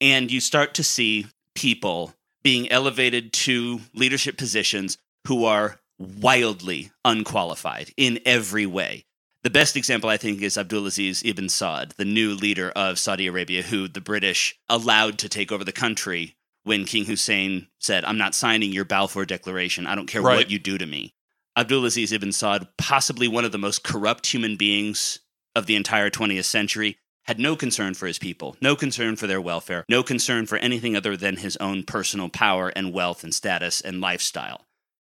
And 0.00 0.30
you 0.30 0.38
start 0.38 0.74
to 0.74 0.84
see 0.84 1.26
people 1.56 2.14
being 2.44 2.70
elevated 2.70 3.32
to 3.32 3.80
leadership 3.94 4.38
positions 4.38 4.96
who 5.26 5.44
are 5.44 5.80
wildly 5.98 6.90
unqualified 7.04 7.90
in 7.96 8.20
every 8.24 8.66
way. 8.66 9.04
The 9.42 9.50
best 9.50 9.76
example, 9.76 10.10
I 10.10 10.16
think, 10.16 10.42
is 10.42 10.56
Abdulaziz 10.56 11.22
ibn 11.24 11.46
Saud, 11.46 11.94
the 11.94 12.04
new 12.04 12.34
leader 12.34 12.70
of 12.74 12.98
Saudi 12.98 13.26
Arabia, 13.26 13.62
who 13.62 13.86
the 13.88 14.00
British 14.00 14.58
allowed 14.68 15.18
to 15.18 15.28
take 15.28 15.52
over 15.52 15.64
the 15.64 15.72
country 15.72 16.36
when 16.64 16.84
King 16.84 17.04
Hussein 17.06 17.68
said, 17.78 18.04
I'm 18.04 18.18
not 18.18 18.34
signing 18.34 18.72
your 18.72 18.84
Balfour 18.84 19.24
Declaration. 19.24 19.86
I 19.86 19.94
don't 19.94 20.06
care 20.08 20.22
Right. 20.22 20.36
what 20.36 20.50
you 20.50 20.58
do 20.58 20.76
to 20.76 20.86
me. 20.86 21.14
Abdulaziz 21.56 22.12
ibn 22.12 22.28
Saud, 22.30 22.68
possibly 22.76 23.26
one 23.28 23.44
of 23.44 23.52
the 23.52 23.58
most 23.58 23.82
corrupt 23.84 24.26
human 24.26 24.56
beings 24.56 25.20
of 25.56 25.66
the 25.66 25.76
entire 25.76 26.10
20th 26.10 26.44
century, 26.44 26.98
had 27.24 27.38
no 27.38 27.56
concern 27.56 27.94
for 27.94 28.06
his 28.06 28.18
people, 28.18 28.56
no 28.60 28.74
concern 28.76 29.16
for 29.16 29.26
their 29.26 29.40
welfare, 29.40 29.84
no 29.88 30.02
concern 30.02 30.46
for 30.46 30.56
anything 30.58 30.96
other 30.96 31.16
than 31.16 31.36
his 31.36 31.56
own 31.58 31.82
personal 31.84 32.28
power 32.28 32.68
and 32.70 32.92
wealth 32.92 33.22
and 33.24 33.34
status 33.34 33.80
and 33.80 34.00
lifestyle. 34.00 34.66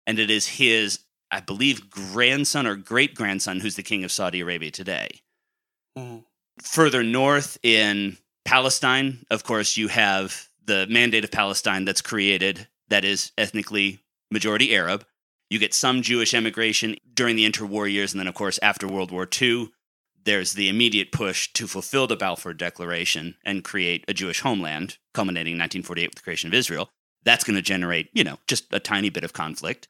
And 0.08 0.18
it 0.18 0.30
is 0.30 0.46
his, 0.46 1.00
I 1.30 1.40
believe, 1.40 1.90
grandson 1.90 2.66
or 2.66 2.74
great 2.74 3.14
grandson 3.14 3.60
who's 3.60 3.76
the 3.76 3.82
king 3.82 4.04
of 4.04 4.10
Saudi 4.10 4.40
Arabia 4.40 4.70
today. 4.70 5.20
Mhm. 5.96 6.24
Further 6.62 7.02
north 7.04 7.58
in 7.62 8.16
Palestine, 8.46 9.26
of 9.30 9.44
course, 9.44 9.76
you 9.76 9.88
have 9.88 10.48
the 10.64 10.86
Mandate 10.88 11.24
of 11.24 11.30
Palestine 11.30 11.84
that's 11.84 12.00
created 12.00 12.68
that 12.88 13.04
is 13.04 13.32
ethnically 13.36 14.00
majority 14.30 14.74
Arab. 14.74 15.06
You 15.50 15.58
get 15.58 15.74
some 15.74 16.00
Jewish 16.00 16.32
emigration 16.32 16.96
during 17.12 17.36
the 17.36 17.44
interwar 17.44 17.90
years, 17.90 18.12
and 18.14 18.20
then, 18.20 18.28
of 18.28 18.34
course, 18.34 18.58
after 18.62 18.88
World 18.88 19.10
War 19.10 19.28
II, 19.30 19.68
there's 20.24 20.54
the 20.54 20.68
immediate 20.70 21.12
push 21.12 21.52
to 21.52 21.66
fulfill 21.66 22.06
the 22.06 22.16
Balfour 22.16 22.54
Declaration 22.54 23.36
and 23.44 23.62
create 23.62 24.04
a 24.08 24.14
Jewish 24.14 24.40
homeland, 24.40 24.96
culminating 25.12 25.52
in 25.52 25.58
1948 25.58 26.08
with 26.08 26.14
the 26.16 26.22
creation 26.22 26.48
of 26.48 26.54
Israel. 26.54 26.90
That's 27.24 27.44
going 27.44 27.56
to 27.56 27.62
generate, 27.62 28.08
you 28.14 28.24
know, 28.24 28.38
just 28.46 28.72
a 28.72 28.80
tiny 28.80 29.10
bit 29.10 29.24
of 29.24 29.32
conflict. 29.32 29.88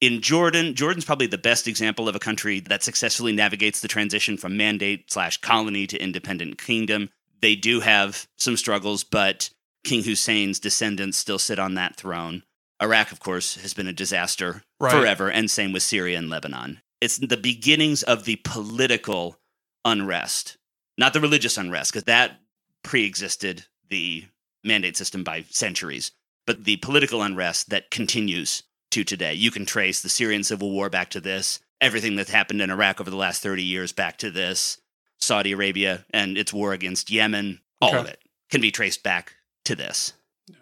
In 0.00 0.22
Jordan, 0.22 0.74
Jordan's 0.74 1.04
probably 1.04 1.26
the 1.26 1.36
best 1.36 1.68
example 1.68 2.08
of 2.08 2.16
a 2.16 2.20
country 2.20 2.60
that 2.60 2.82
successfully 2.82 3.32
navigates 3.32 3.80
the 3.80 3.88
transition 3.88 4.38
from 4.38 4.56
mandate 4.56 5.12
slash 5.12 5.36
colony 5.38 5.86
to 5.86 6.02
independent 6.02 6.56
kingdom. 6.56 7.10
They 7.42 7.54
do 7.54 7.80
have 7.80 8.26
some 8.36 8.56
struggles, 8.56 9.04
but 9.04 9.50
King 9.84 10.02
Hussein's 10.02 10.58
descendants 10.58 11.18
still 11.18 11.38
sit 11.38 11.58
on 11.58 11.74
that 11.74 11.96
throne. 11.96 12.44
Iraq, 12.82 13.12
of 13.12 13.20
course, 13.20 13.56
has 13.56 13.74
been 13.74 13.86
a 13.86 13.92
disaster 13.92 14.62
Right. 14.78 14.90
forever, 14.90 15.30
and 15.30 15.50
same 15.50 15.72
with 15.72 15.82
Syria 15.82 16.16
and 16.16 16.30
Lebanon. 16.30 16.80
It's 17.02 17.18
the 17.18 17.36
beginnings 17.36 18.02
of 18.02 18.24
the 18.24 18.36
political 18.36 19.38
unrest, 19.84 20.56
not 20.96 21.12
the 21.12 21.20
religious 21.20 21.58
unrest, 21.58 21.92
because 21.92 22.04
that 22.04 22.40
pre 22.82 23.04
existed 23.04 23.66
the 23.90 24.24
mandate 24.64 24.96
system 24.96 25.24
by 25.24 25.44
centuries, 25.50 26.12
but 26.46 26.64
the 26.64 26.76
political 26.78 27.22
unrest 27.22 27.68
that 27.68 27.90
continues 27.90 28.62
to 28.90 29.04
today. 29.04 29.34
You 29.34 29.50
can 29.50 29.64
trace 29.66 30.02
the 30.02 30.08
Syrian 30.08 30.42
civil 30.44 30.70
war 30.70 30.90
back 30.90 31.10
to 31.10 31.20
this, 31.20 31.60
everything 31.80 32.16
that's 32.16 32.30
happened 32.30 32.60
in 32.60 32.70
Iraq 32.70 33.00
over 33.00 33.10
the 33.10 33.16
last 33.16 33.42
30 33.42 33.62
years 33.62 33.92
back 33.92 34.16
to 34.18 34.30
this, 34.30 34.80
Saudi 35.18 35.52
Arabia 35.52 36.04
and 36.12 36.36
its 36.38 36.52
war 36.52 36.72
against 36.72 37.10
Yemen, 37.10 37.60
all 37.80 37.94
of 37.94 38.06
it 38.06 38.20
can 38.50 38.60
be 38.60 38.70
traced 38.70 39.02
back 39.02 39.34
to 39.64 39.74
this. 39.74 40.12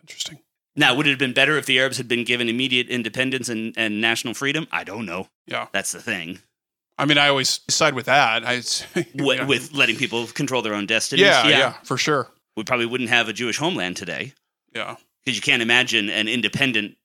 Interesting. 0.02 0.38
Now, 0.76 0.94
would 0.94 1.06
it 1.06 1.10
have 1.10 1.18
been 1.18 1.32
better 1.32 1.56
if 1.58 1.66
the 1.66 1.78
Arabs 1.80 1.96
had 1.96 2.06
been 2.06 2.22
given 2.24 2.48
immediate 2.48 2.88
independence 2.88 3.48
and, 3.48 3.74
and 3.76 4.00
national 4.00 4.34
freedom? 4.34 4.68
I 4.70 4.84
don't 4.84 5.06
know. 5.06 5.28
Yeah. 5.46 5.66
That's 5.72 5.90
the 5.92 6.00
thing. 6.00 6.38
I 6.98 7.04
mean, 7.04 7.18
I 7.18 7.28
always 7.28 7.60
side 7.68 7.94
with 7.94 8.06
that. 8.06 8.44
I, 8.44 8.56
With, 9.14 9.38
yeah. 9.38 9.44
with 9.46 9.72
letting 9.72 9.96
people 9.96 10.26
control 10.26 10.62
their 10.62 10.74
own 10.74 10.86
destinies. 10.86 11.24
yeah, 11.26 11.46
yeah, 11.48 11.72
for 11.84 11.96
sure. 11.96 12.28
We 12.56 12.64
probably 12.64 12.86
wouldn't 12.86 13.10
have 13.10 13.28
a 13.28 13.32
Jewish 13.32 13.56
homeland 13.56 13.96
today 13.96 14.34
Yeah. 14.74 14.96
because 15.24 15.36
you 15.36 15.42
can't 15.42 15.62
imagine 15.62 16.10
an 16.10 16.26
independent 16.28 16.96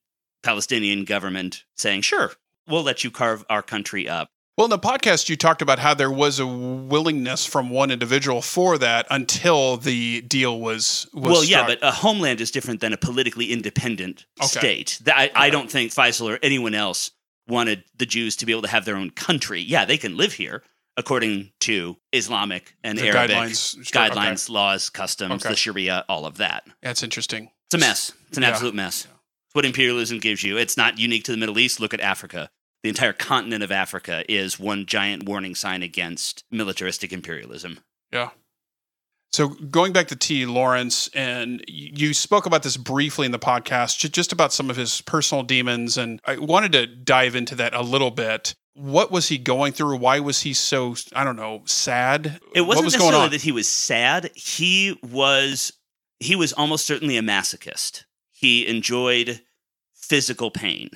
Palestinian 0.44 1.04
government 1.04 1.64
saying, 1.74 2.02
sure, 2.02 2.32
we'll 2.68 2.82
let 2.84 3.02
you 3.02 3.10
carve 3.10 3.44
our 3.50 3.62
country 3.62 4.08
up. 4.08 4.28
Well, 4.56 4.66
in 4.66 4.70
the 4.70 4.78
podcast, 4.78 5.28
you 5.28 5.36
talked 5.36 5.62
about 5.62 5.80
how 5.80 5.94
there 5.94 6.12
was 6.12 6.38
a 6.38 6.46
willingness 6.46 7.44
from 7.44 7.70
one 7.70 7.90
individual 7.90 8.40
for 8.40 8.78
that 8.78 9.04
until 9.10 9.78
the 9.78 10.20
deal 10.20 10.60
was. 10.60 11.08
was 11.12 11.22
well, 11.24 11.44
yeah, 11.44 11.64
struck. 11.64 11.80
but 11.80 11.88
a 11.88 11.90
homeland 11.90 12.40
is 12.40 12.52
different 12.52 12.80
than 12.80 12.92
a 12.92 12.96
politically 12.96 13.50
independent 13.50 14.26
Okay. 14.40 14.46
state. 14.46 15.00
That, 15.02 15.16
I, 15.18 15.30
I 15.34 15.50
don't 15.50 15.68
think 15.68 15.90
Faisal 15.92 16.32
or 16.32 16.38
anyone 16.40 16.74
else 16.74 17.10
wanted 17.48 17.82
the 17.96 18.06
Jews 18.06 18.36
to 18.36 18.46
be 18.46 18.52
able 18.52 18.62
to 18.62 18.68
have 18.68 18.84
their 18.84 18.96
own 18.96 19.10
country. 19.10 19.60
Yeah, 19.60 19.86
they 19.86 19.98
can 19.98 20.16
live 20.16 20.34
here 20.34 20.62
according 20.96 21.50
to 21.60 21.96
Islamic 22.12 22.76
and 22.84 22.96
The 22.96 23.08
Arabic 23.08 23.36
guidelines- 23.36 23.84
sure, 23.92 24.02
okay. 24.12 24.52
laws, 24.52 24.88
customs, 24.88 25.42
Okay. 25.44 25.48
the 25.52 25.56
Sharia, 25.56 26.04
all 26.08 26.26
of 26.26 26.36
that. 26.36 26.64
that's 26.80 27.02
interesting. 27.02 27.50
It's 27.66 27.74
a 27.74 27.78
mess. 27.78 28.12
It's 28.28 28.36
an 28.36 28.44
Yeah. 28.44 28.50
absolute 28.50 28.74
mess. 28.76 29.08
It's 29.54 29.58
what 29.58 29.66
imperialism 29.66 30.18
gives 30.18 30.42
you. 30.42 30.58
It's 30.58 30.76
not 30.76 30.98
unique 30.98 31.22
to 31.24 31.30
the 31.30 31.38
Middle 31.38 31.60
East. 31.60 31.78
Look 31.78 31.94
at 31.94 32.00
Africa. 32.00 32.50
The 32.82 32.88
entire 32.88 33.12
continent 33.12 33.62
of 33.62 33.70
Africa 33.70 34.24
is 34.28 34.58
one 34.58 34.84
giant 34.84 35.28
warning 35.28 35.54
sign 35.54 35.84
against 35.84 36.42
militaristic 36.50 37.12
imperialism. 37.12 37.78
Yeah. 38.10 38.30
So 39.32 39.50
going 39.50 39.92
back 39.92 40.08
to 40.08 40.16
T. 40.16 40.44
Lawrence, 40.44 41.08
and 41.14 41.64
you 41.68 42.14
spoke 42.14 42.46
about 42.46 42.64
this 42.64 42.76
briefly 42.76 43.26
in 43.26 43.32
the 43.32 43.38
podcast, 43.38 44.10
just 44.10 44.32
about 44.32 44.52
some 44.52 44.70
of 44.70 44.76
his 44.76 45.02
personal 45.02 45.44
demons, 45.44 45.96
and 45.96 46.18
I 46.24 46.36
wanted 46.38 46.72
to 46.72 46.86
dive 46.88 47.36
into 47.36 47.54
that 47.54 47.74
a 47.74 47.82
little 47.82 48.10
bit. 48.10 48.56
What 48.74 49.12
was 49.12 49.28
he 49.28 49.38
going 49.38 49.72
through? 49.72 49.98
Why 49.98 50.18
was 50.18 50.40
he 50.40 50.52
so 50.52 50.96
I 51.14 51.22
don't 51.22 51.36
know 51.36 51.62
sad? 51.64 52.40
It 52.56 52.62
wasn't 52.62 52.66
what 52.66 52.76
was 52.76 52.94
necessarily 52.94 53.12
going 53.12 53.22
on? 53.22 53.30
that 53.30 53.42
he 53.42 53.52
was 53.52 53.68
sad. 53.70 54.32
He 54.34 54.98
was 55.04 55.72
he 56.18 56.34
was 56.34 56.52
almost 56.52 56.86
certainly 56.86 57.16
a 57.16 57.22
masochist. 57.22 58.02
He 58.34 58.66
enjoyed 58.66 59.40
physical 59.94 60.50
pain. 60.50 60.90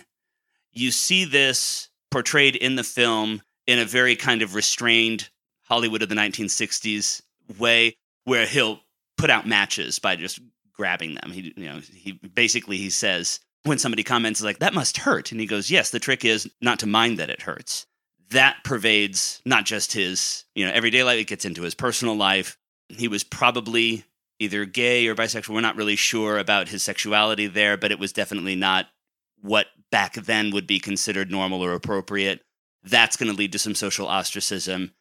You 0.73 0.91
see 0.91 1.25
this 1.25 1.89
portrayed 2.11 2.57
in 2.57 2.75
the 2.75 2.85
film 2.85 3.43
in 3.67 3.79
a 3.79 3.85
very 3.85 4.17
kind 4.17 4.43
of 4.43 4.55
restrained 4.55 5.29
Hollywood 5.63 6.03
of 6.03 6.09
the 6.09 6.15
1960s 6.15 7.23
way 7.59 7.97
where 8.25 8.47
he'll 8.47 8.81
put 9.17 9.31
out 9.31 9.47
matches 9.47 9.99
by 9.99 10.17
just 10.17 10.41
grabbing 10.73 11.15
them. 11.15 11.31
He 11.31 11.53
you 11.57 11.65
know, 11.67 11.81
he 11.95 12.13
basically 12.13 12.77
he 12.77 12.91
says 12.91 13.41
when 13.65 13.79
somebody 13.79 14.03
comments 14.03 14.43
like 14.43 14.59
that 14.59 14.75
must 14.75 14.99
hurt 14.99 15.31
and 15.33 15.41
he 15.41 15.47
goes, 15.47 15.71
"Yes, 15.71 15.91
the 15.91 15.99
trick 15.99 16.25
is 16.25 16.51
not 16.61 16.79
to 16.81 16.87
mind 16.87 17.19
that 17.19 17.31
it 17.31 17.43
hurts." 17.43 17.87
That 18.31 18.63
pervades 18.65 19.41
not 19.45 19.65
just 19.65 19.93
his, 19.93 20.45
you 20.55 20.67
know, 20.67 20.73
everyday 20.73 21.03
life, 21.03 21.19
it 21.19 21.29
gets 21.29 21.45
into 21.45 21.63
his 21.63 21.75
personal 21.75 22.15
life. 22.15 22.59
He 22.89 23.09
was 23.09 23.25
probably 23.25 24.05
either 24.39 24.65
gay 24.65 25.07
or 25.07 25.15
bisexual. 25.15 25.55
We're 25.55 25.61
not 25.61 25.77
really 25.77 25.97
sure 25.97 26.39
about 26.39 26.69
his 26.69 26.83
sexuality 26.83 27.47
there, 27.47 27.77
but 27.77 27.91
it 27.91 27.99
was 27.99 28.13
definitely 28.13 28.55
not 28.55 28.87
what 29.41 29.67
back 29.91 30.15
then 30.15 30.51
would 30.51 30.67
be 30.67 30.81
considered 30.81 31.31
normal 31.31 31.63
or 31.63 31.73
appropriate. 31.73 32.43
That's 32.83 33.17
going 33.17 33.31
to 33.31 33.37
lead 33.37 33.53
to 33.53 33.59
some 33.59 33.75
social 33.75 34.07
ostracism. 34.07 34.93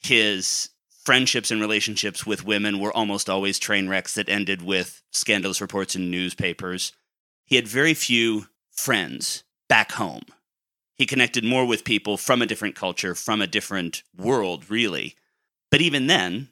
His 0.00 0.70
friendships 1.04 1.50
and 1.50 1.60
relationships 1.60 2.26
with 2.26 2.44
women 2.44 2.78
were 2.80 2.92
almost 2.92 3.30
always 3.30 3.58
train 3.58 3.88
wrecks 3.88 4.14
that 4.14 4.28
ended 4.28 4.62
with 4.62 5.02
scandalous 5.12 5.60
reports 5.60 5.94
in 5.94 6.10
newspapers. 6.10 6.92
He 7.44 7.56
had 7.56 7.68
very 7.68 7.94
few 7.94 8.46
friends 8.72 9.44
back 9.68 9.92
home. 9.92 10.22
He 10.96 11.06
connected 11.06 11.44
more 11.44 11.66
with 11.66 11.84
people 11.84 12.16
from 12.16 12.42
a 12.42 12.46
different 12.46 12.74
culture, 12.74 13.14
from 13.14 13.40
a 13.40 13.46
different 13.46 14.02
world, 14.16 14.70
really. 14.70 15.14
But 15.70 15.80
even 15.80 16.06
then, 16.06 16.48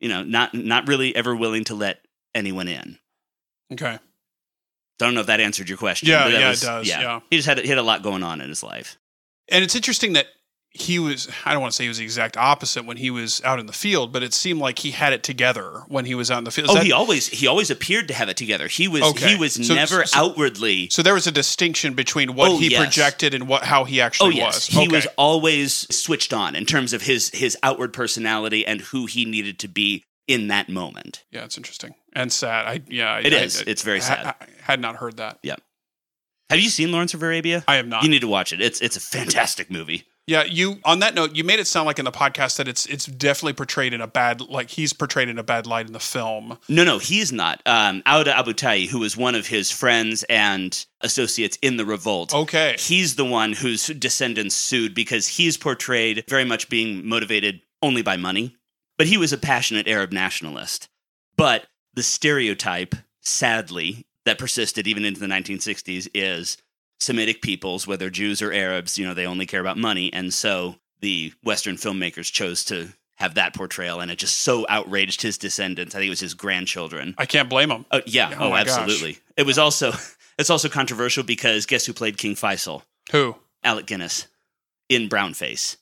you 0.00 0.08
know, 0.08 0.22
not 0.22 0.54
not 0.54 0.88
really 0.88 1.14
ever 1.14 1.34
willing 1.34 1.64
to 1.64 1.74
let 1.74 2.00
anyone 2.34 2.68
in. 2.68 2.98
Okay. 3.72 3.98
I 5.00 5.04
don't 5.04 5.14
know 5.14 5.20
if 5.20 5.26
that 5.28 5.40
answered 5.40 5.68
your 5.68 5.78
question. 5.78 6.08
Yeah, 6.08 6.24
but 6.24 6.30
that 6.30 6.40
yeah, 6.40 6.46
it 6.46 6.50
was- 6.50 6.60
does, 6.60 6.88
yeah. 6.88 7.20
He 7.30 7.36
just 7.36 7.48
had 7.48 7.58
he 7.60 7.68
had 7.68 7.78
a 7.78 7.82
lot 7.82 8.02
going 8.02 8.22
on 8.22 8.40
in 8.40 8.48
his 8.48 8.62
life. 8.62 8.98
And 9.50 9.64
it's 9.64 9.74
interesting 9.74 10.12
that 10.14 10.26
he 10.70 10.98
was, 10.98 11.28
I 11.44 11.52
don't 11.52 11.62
want 11.62 11.72
to 11.72 11.76
say 11.76 11.84
he 11.84 11.88
was 11.88 11.98
the 11.98 12.04
exact 12.04 12.36
opposite 12.36 12.84
when 12.84 12.98
he 12.98 13.10
was 13.10 13.42
out 13.42 13.58
in 13.58 13.66
the 13.66 13.72
field, 13.72 14.12
but 14.12 14.22
it 14.22 14.34
seemed 14.34 14.60
like 14.60 14.78
he 14.80 14.90
had 14.92 15.12
it 15.12 15.22
together 15.22 15.82
when 15.88 16.04
he 16.04 16.14
was 16.14 16.30
out 16.30 16.38
in 16.38 16.44
the 16.44 16.50
field. 16.50 16.66
Is 16.66 16.70
oh, 16.70 16.74
that- 16.74 16.84
he 16.84 16.92
always 16.92 17.26
he 17.28 17.46
always 17.46 17.70
appeared 17.70 18.06
to 18.08 18.14
have 18.14 18.28
it 18.28 18.36
together. 18.36 18.68
He 18.68 18.86
was 18.86 19.02
Okay. 19.02 19.30
he 19.30 19.36
was 19.36 19.54
So- 19.54 19.74
never 19.74 20.04
so- 20.06 20.18
outwardly. 20.18 20.88
so 20.90 21.02
there 21.02 21.14
was 21.14 21.26
a 21.26 21.32
distinction 21.32 21.94
between 21.94 22.34
what 22.34 22.50
Oh, 22.50 22.58
he 22.58 22.68
yes. 22.70 22.80
projected 22.82 23.34
and 23.34 23.48
what 23.48 23.64
how 23.64 23.84
he 23.84 24.00
Oh 24.00 24.04
actually 24.04 24.36
yes, 24.36 24.54
was. 24.54 24.66
he 24.66 24.86
Okay. 24.86 24.96
was 24.96 25.06
always 25.16 25.72
switched 25.94 26.32
on 26.32 26.54
in 26.54 26.66
terms 26.66 26.92
of 26.92 27.02
his 27.02 27.30
his 27.30 27.56
outward 27.62 27.92
personality 27.92 28.66
and 28.66 28.80
who 28.82 29.06
he 29.06 29.24
needed 29.24 29.58
to 29.60 29.68
be 29.68 30.04
in 30.26 30.48
that 30.48 30.68
moment. 30.68 31.24
Yeah, 31.32 31.44
it's 31.44 31.56
interesting 31.56 31.94
and 32.14 32.30
sad. 32.30 32.66
I 32.66 32.82
yeah, 32.88 33.14
I- 33.14 33.20
It 33.20 33.32
I- 33.32 33.36
is. 33.38 33.62
It's 33.66 33.82
very 33.82 33.98
I- 33.98 34.02
sad. 34.02 34.26
I, 34.26 34.34
had 34.62 34.80
not 34.80 34.96
heard 34.96 35.16
that. 35.16 35.38
Yeah. 35.42 35.56
Have 36.50 36.60
you 36.60 36.68
seen 36.68 36.92
Lawrence 36.92 37.14
of 37.14 37.22
Arabia? 37.22 37.64
I 37.66 37.76
have 37.76 37.86
not. 37.86 38.02
You 38.04 38.10
need 38.10 38.20
to 38.20 38.28
watch 38.28 38.52
it. 38.52 38.60
It's 38.60 38.80
it's 38.80 38.96
a 38.96 39.00
fantastic 39.00 39.70
movie. 39.70 40.04
Yeah, 40.28 40.44
you 40.44 40.78
on 40.84 40.98
that 40.98 41.14
note, 41.14 41.34
you 41.34 41.42
made 41.42 41.58
it 41.58 41.66
sound 41.66 41.86
like 41.86 41.98
in 41.98 42.04
the 42.04 42.12
podcast 42.12 42.58
that 42.58 42.68
it's 42.68 42.84
it's 42.84 43.06
definitely 43.06 43.54
portrayed 43.54 43.94
in 43.94 44.02
a 44.02 44.06
bad 44.06 44.42
like 44.42 44.68
he's 44.68 44.92
portrayed 44.92 45.30
in 45.30 45.38
a 45.38 45.42
bad 45.42 45.66
light 45.66 45.86
in 45.86 45.94
the 45.94 45.98
film. 46.00 46.58
No, 46.68 46.84
no, 46.84 46.98
he's 46.98 47.32
not. 47.32 47.62
Um, 47.64 48.02
Auda 48.04 48.36
Abu 48.36 48.52
Tayi, 48.52 48.88
who 48.88 48.98
was 48.98 49.16
one 49.16 49.34
of 49.34 49.46
his 49.46 49.70
friends 49.70 50.24
and 50.28 50.84
associates 51.00 51.56
in 51.62 51.78
the 51.78 51.86
revolt, 51.86 52.34
Okay. 52.34 52.76
he's 52.78 53.16
the 53.16 53.24
one 53.24 53.54
whose 53.54 53.86
descendants 53.86 54.54
sued 54.54 54.94
because 54.94 55.26
he's 55.26 55.56
portrayed 55.56 56.24
very 56.28 56.44
much 56.44 56.68
being 56.68 57.08
motivated 57.08 57.62
only 57.82 58.02
by 58.02 58.18
money. 58.18 58.54
But 58.98 59.06
he 59.06 59.16
was 59.16 59.32
a 59.32 59.38
passionate 59.38 59.88
Arab 59.88 60.12
nationalist. 60.12 60.88
But 61.38 61.66
the 61.94 62.02
stereotype, 62.02 62.94
sadly, 63.22 64.04
that 64.26 64.38
persisted 64.38 64.86
even 64.86 65.06
into 65.06 65.20
the 65.20 65.26
1960s 65.26 66.06
is 66.12 66.58
Semitic 67.00 67.42
peoples, 67.42 67.86
whether 67.86 68.10
Jews 68.10 68.42
or 68.42 68.52
Arabs, 68.52 68.98
you 68.98 69.06
know, 69.06 69.14
they 69.14 69.26
only 69.26 69.46
care 69.46 69.60
about 69.60 69.76
money. 69.78 70.12
And 70.12 70.32
so 70.34 70.76
the 71.00 71.32
Western 71.44 71.76
filmmakers 71.76 72.30
chose 72.32 72.64
to 72.66 72.88
have 73.16 73.34
that 73.34 73.54
portrayal, 73.54 74.00
and 74.00 74.10
it 74.12 74.18
just 74.18 74.38
so 74.40 74.64
outraged 74.68 75.22
his 75.22 75.38
descendants. 75.38 75.94
I 75.94 75.98
think 75.98 76.06
it 76.06 76.10
was 76.10 76.20
his 76.20 76.34
grandchildren. 76.34 77.14
I 77.18 77.26
can't 77.26 77.48
blame 77.50 77.70
him. 77.70 77.84
Oh 77.90 78.00
yeah, 78.06 78.30
Oh 78.38 78.46
oh, 78.46 78.50
my 78.50 78.62
gosh. 78.64 78.78
absolutely. 78.78 79.18
It 79.36 79.44
was 79.44 79.58
also 79.58 79.92
it's 80.38 80.50
also 80.50 80.68
controversial 80.68 81.24
because 81.24 81.66
guess 81.66 81.84
who 81.86 81.92
played 81.92 82.16
King 82.16 82.34
Faisal? 82.34 82.82
Who? 83.12 83.34
Alec 83.64 83.86
Guinness 83.86 84.28
in 84.88 85.08
brownface. 85.08 85.76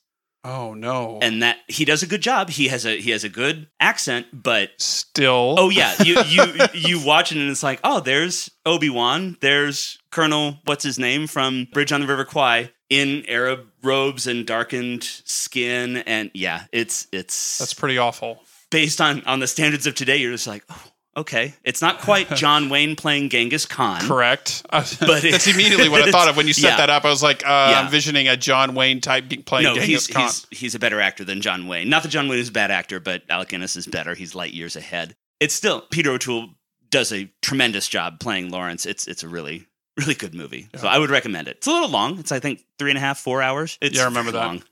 Oh 0.49 0.73
no. 0.73 1.19
And 1.21 1.43
that 1.43 1.57
he 1.67 1.83
does 1.83 2.03
a 2.03 2.07
good 2.07 2.21
job. 2.21 2.49
He 2.49 2.69
has 2.69 2.85
a 2.85 2.97
he 3.01 3.11
has 3.11 3.25
a 3.25 3.29
good 3.29 3.67
accent, 3.81 4.27
but 4.31 4.69
still. 4.77 5.55
oh 5.59 5.69
yeah, 5.69 5.93
you 6.01 6.21
you 6.23 6.45
you 6.73 7.05
watch 7.05 7.33
it 7.33 7.37
and 7.37 7.49
it's 7.49 7.63
like, 7.63 7.81
"Oh, 7.83 7.99
there's 7.99 8.49
Obi-Wan, 8.65 9.35
there's 9.41 9.99
Colonel 10.09 10.59
what's 10.63 10.85
his 10.85 10.97
name 10.97 11.27
from 11.27 11.67
Bridge 11.73 11.91
on 11.91 11.99
the 11.99 12.07
River 12.07 12.23
Kwai 12.23 12.71
in 12.89 13.25
Arab 13.27 13.67
robes 13.83 14.25
and 14.27 14.47
darkened 14.47 15.03
skin 15.03 15.97
and 15.97 16.31
yeah, 16.33 16.63
it's 16.71 17.07
it's 17.11 17.57
That's 17.57 17.73
pretty 17.73 17.97
awful. 17.97 18.39
based 18.71 19.01
on 19.01 19.23
on 19.25 19.41
the 19.41 19.47
standards 19.47 19.85
of 19.85 19.95
today, 19.95 20.15
you're 20.17 20.31
just 20.31 20.47
like, 20.47 20.63
"Oh, 20.69 20.83
okay. 21.17 21.53
It's 21.63 21.81
not 21.81 21.99
quite 21.99 22.29
John 22.35 22.69
Wayne 22.69 22.95
playing 22.95 23.29
Genghis 23.29 23.65
Khan." 23.65 24.01
Correct. 24.01 24.63
But 24.71 24.91
that's 25.21 25.47
immediately 25.47 25.89
what 25.89 26.01
I 26.07 26.11
thought 26.11 26.27
of 26.29 26.37
when 26.37 26.47
you 26.47 26.53
set 26.53 26.69
Yeah. 26.71 26.77
that 26.77 26.89
up. 26.89 27.03
I 27.03 27.09
was 27.09 27.21
like, 27.23 27.43
uh, 27.45 27.49
Yeah. 27.49 27.79
I'm 27.79 27.85
envisioning 27.85 28.27
a 28.27 28.37
John 28.37 28.75
Wayne 28.75 29.01
type 29.01 29.25
playing 29.45 29.65
no, 29.65 29.73
Genghis 29.75 30.05
he's, 30.05 30.15
Khan. 30.15 30.23
he's 30.23 30.47
he's 30.51 30.75
a 30.75 30.79
better 30.79 31.01
actor 31.01 31.23
than 31.25 31.41
John 31.41 31.67
Wayne. 31.67 31.89
Not 31.89 32.03
that 32.03 32.09
John 32.09 32.27
Wayne 32.29 32.39
is 32.39 32.49
a 32.49 32.53
bad 32.53 32.71
actor, 32.71 32.99
but 32.99 33.23
Alec 33.29 33.49
Guinness 33.49 33.75
is 33.75 33.87
better. 33.87 34.13
He's 34.15 34.35
light 34.35 34.53
years 34.53 34.75
ahead. 34.75 35.15
It's 35.39 35.53
still 35.53 35.81
Peter 35.81 36.11
O'Toole 36.11 36.49
does 36.89 37.11
a 37.11 37.29
tremendous 37.41 37.87
job 37.89 38.19
playing 38.19 38.49
Lawrence. 38.49 38.85
It's 38.85 39.07
it's 39.07 39.23
a 39.23 39.27
really 39.27 39.65
really 39.97 40.13
good 40.15 40.33
movie. 40.35 40.69
So 40.75 40.87
I 40.87 40.97
would 40.99 41.09
recommend 41.09 41.47
it. 41.47 41.57
It's 41.57 41.67
a 41.67 41.71
little 41.71 41.89
long. 41.89 42.19
It's 42.19 42.31
I 42.31 42.39
think 42.39 42.63
three 42.79 42.91
and 42.91 42.97
a 42.97 43.01
half 43.01 43.17
four 43.19 43.41
hours. 43.41 43.77
It's 43.81 43.95
Yeah, 43.97 44.03
I 44.03 44.05
remember 44.05 44.31
that. 44.31 44.45
long. 44.45 44.63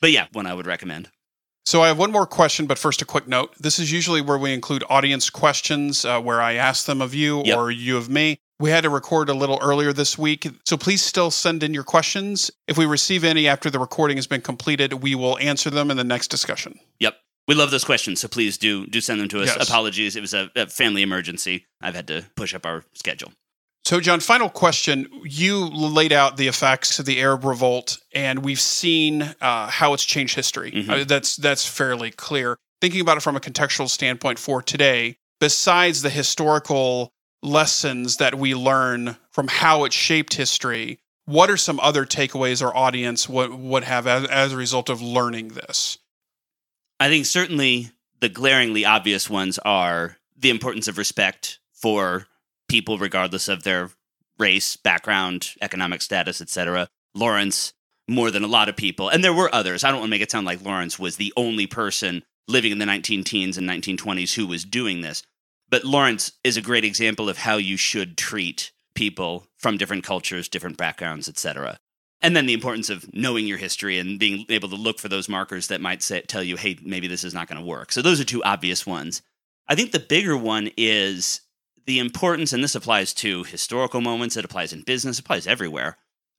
But 0.00 0.10
yeah, 0.12 0.26
one 0.32 0.46
I 0.46 0.54
would 0.54 0.66
recommend. 0.66 1.08
So 1.66 1.82
I 1.82 1.88
have 1.88 1.98
one 1.98 2.12
more 2.12 2.26
question, 2.26 2.66
but 2.66 2.78
first 2.78 3.00
a 3.00 3.06
quick 3.06 3.26
note. 3.26 3.54
This 3.58 3.78
is 3.78 3.90
usually 3.90 4.20
where 4.20 4.36
we 4.36 4.52
include 4.52 4.84
audience 4.90 5.30
questions, 5.30 6.04
uh, 6.04 6.20
where 6.20 6.40
I 6.42 6.54
ask 6.54 6.84
them 6.86 7.00
of 7.00 7.14
you 7.14 7.42
Yep. 7.44 7.56
or 7.58 7.70
you 7.70 7.96
of 7.96 8.08
me. 8.08 8.38
We 8.60 8.70
had 8.70 8.82
to 8.82 8.90
record 8.90 9.28
a 9.28 9.34
little 9.34 9.58
earlier 9.62 9.92
this 9.92 10.16
week, 10.16 10.46
so 10.64 10.76
please 10.76 11.02
still 11.02 11.30
send 11.30 11.62
in 11.62 11.74
your 11.74 11.82
questions. 11.82 12.50
If 12.68 12.78
we 12.78 12.86
receive 12.86 13.24
any 13.24 13.48
after 13.48 13.68
the 13.70 13.78
recording 13.78 14.16
has 14.16 14.26
been 14.26 14.42
completed, 14.42 14.92
we 15.02 15.14
will 15.14 15.38
answer 15.38 15.70
them 15.70 15.90
in 15.90 15.96
the 15.96 16.04
next 16.04 16.28
discussion. 16.28 16.78
Yep. 17.00 17.16
We 17.48 17.54
love 17.54 17.70
those 17.70 17.84
questions, 17.84 18.20
so 18.20 18.28
please 18.28 18.56
do 18.56 18.86
do 18.86 19.00
send 19.00 19.20
them 19.20 19.28
to 19.28 19.42
us. 19.42 19.54
Yes. 19.56 19.68
Apologies, 19.68 20.16
it 20.16 20.20
was 20.20 20.32
a, 20.34 20.50
a 20.54 20.66
family 20.66 21.02
emergency. 21.02 21.66
I've 21.80 21.94
had 21.94 22.06
to 22.08 22.24
push 22.36 22.54
up 22.54 22.64
our 22.64 22.84
schedule. 22.94 23.32
So, 23.84 24.00
John, 24.00 24.20
final 24.20 24.48
question. 24.48 25.08
You 25.24 25.66
laid 25.66 26.12
out 26.12 26.38
the 26.38 26.48
effects 26.48 26.98
of 26.98 27.04
the 27.04 27.20
Arab 27.20 27.44
Revolt, 27.44 27.98
and 28.14 28.42
we've 28.42 28.60
seen 28.60 29.22
uh, 29.42 29.66
how 29.68 29.92
it's 29.92 30.04
changed 30.04 30.34
history. 30.34 30.70
Mhm. 30.72 30.88
Uh, 30.88 31.04
that's 31.04 31.36
that's 31.36 31.66
fairly 31.66 32.10
clear. 32.10 32.56
Thinking 32.80 33.02
about 33.02 33.18
it 33.18 33.22
from 33.22 33.36
a 33.36 33.40
contextual 33.40 33.88
standpoint 33.88 34.38
for 34.38 34.62
today, 34.62 35.16
besides 35.38 36.02
the 36.02 36.10
historical 36.10 37.12
lessons 37.42 38.16
that 38.16 38.36
we 38.36 38.54
learn 38.54 39.16
from 39.30 39.48
how 39.48 39.84
it 39.84 39.92
shaped 39.92 40.34
history, 40.34 40.98
what 41.26 41.50
are 41.50 41.56
some 41.58 41.78
other 41.80 42.06
takeaways 42.06 42.64
our 42.64 42.74
audience 42.74 43.28
would, 43.28 43.52
would 43.52 43.84
have 43.84 44.06
as, 44.06 44.24
as 44.26 44.52
a 44.52 44.56
result 44.56 44.88
of 44.88 45.02
learning 45.02 45.48
this? 45.48 45.98
I 46.98 47.08
think 47.08 47.26
certainly 47.26 47.90
the 48.20 48.30
glaringly 48.30 48.86
obvious 48.86 49.28
ones 49.28 49.58
are 49.58 50.16
the 50.36 50.48
importance 50.50 50.88
of 50.88 50.96
respect 50.96 51.58
for 51.72 52.26
people 52.74 52.98
regardless 52.98 53.46
of 53.46 53.62
their 53.62 53.88
race, 54.36 54.74
background, 54.74 55.50
economic 55.62 56.02
status, 56.02 56.40
etc. 56.40 56.88
Lawrence 57.14 57.72
more 58.08 58.32
than 58.32 58.42
a 58.42 58.48
lot 58.48 58.68
of 58.68 58.74
people, 58.74 59.08
and 59.08 59.22
there 59.22 59.32
were 59.32 59.54
others. 59.54 59.84
I 59.84 59.90
don't 59.92 60.00
want 60.00 60.08
to 60.08 60.10
make 60.10 60.22
it 60.22 60.32
sound 60.32 60.44
like 60.44 60.64
Lawrence 60.64 60.98
was 60.98 61.14
the 61.14 61.32
only 61.36 61.68
person 61.68 62.24
living 62.48 62.72
in 62.72 62.78
the 62.78 62.84
19 62.84 63.22
teens 63.22 63.56
and 63.56 63.70
1920s 63.70 64.34
who 64.34 64.48
was 64.48 64.64
doing 64.64 65.02
this. 65.02 65.22
But 65.70 65.84
Lawrence 65.84 66.32
is 66.42 66.56
a 66.56 66.60
great 66.60 66.84
example 66.84 67.28
of 67.28 67.38
how 67.38 67.58
you 67.58 67.76
should 67.76 68.18
treat 68.18 68.72
people 68.96 69.46
from 69.56 69.78
different 69.78 70.02
cultures, 70.02 70.48
different 70.48 70.76
backgrounds, 70.76 71.28
etc. 71.28 71.78
And 72.22 72.36
then 72.36 72.46
the 72.46 72.54
importance 72.54 72.90
of 72.90 73.06
knowing 73.14 73.46
your 73.46 73.58
history 73.58 74.00
and 74.00 74.18
being 74.18 74.46
able 74.48 74.68
to 74.70 74.74
look 74.74 74.98
for 74.98 75.08
those 75.08 75.28
markers 75.28 75.68
that 75.68 75.80
might 75.80 76.02
say, 76.02 76.22
tell 76.22 76.42
you, 76.42 76.56
hey, 76.56 76.76
maybe 76.82 77.06
this 77.06 77.22
is 77.22 77.34
not 77.34 77.46
going 77.46 77.60
to 77.60 77.64
work. 77.64 77.92
So 77.92 78.02
those 78.02 78.20
are 78.20 78.24
two 78.24 78.42
obvious 78.42 78.84
ones. 78.84 79.22
I 79.68 79.76
think 79.76 79.92
the 79.92 80.00
bigger 80.00 80.36
one 80.36 80.72
is 80.76 81.40
the 81.86 81.98
importance, 81.98 82.52
and 82.52 82.62
this 82.62 82.74
applies 82.74 83.12
to 83.14 83.44
historical 83.44 84.00
moments, 84.00 84.36
it 84.36 84.44
applies 84.44 84.72
in 84.72 84.82
business, 84.82 85.18
it 85.18 85.24
applies 85.24 85.46
everywhere. 85.46 85.98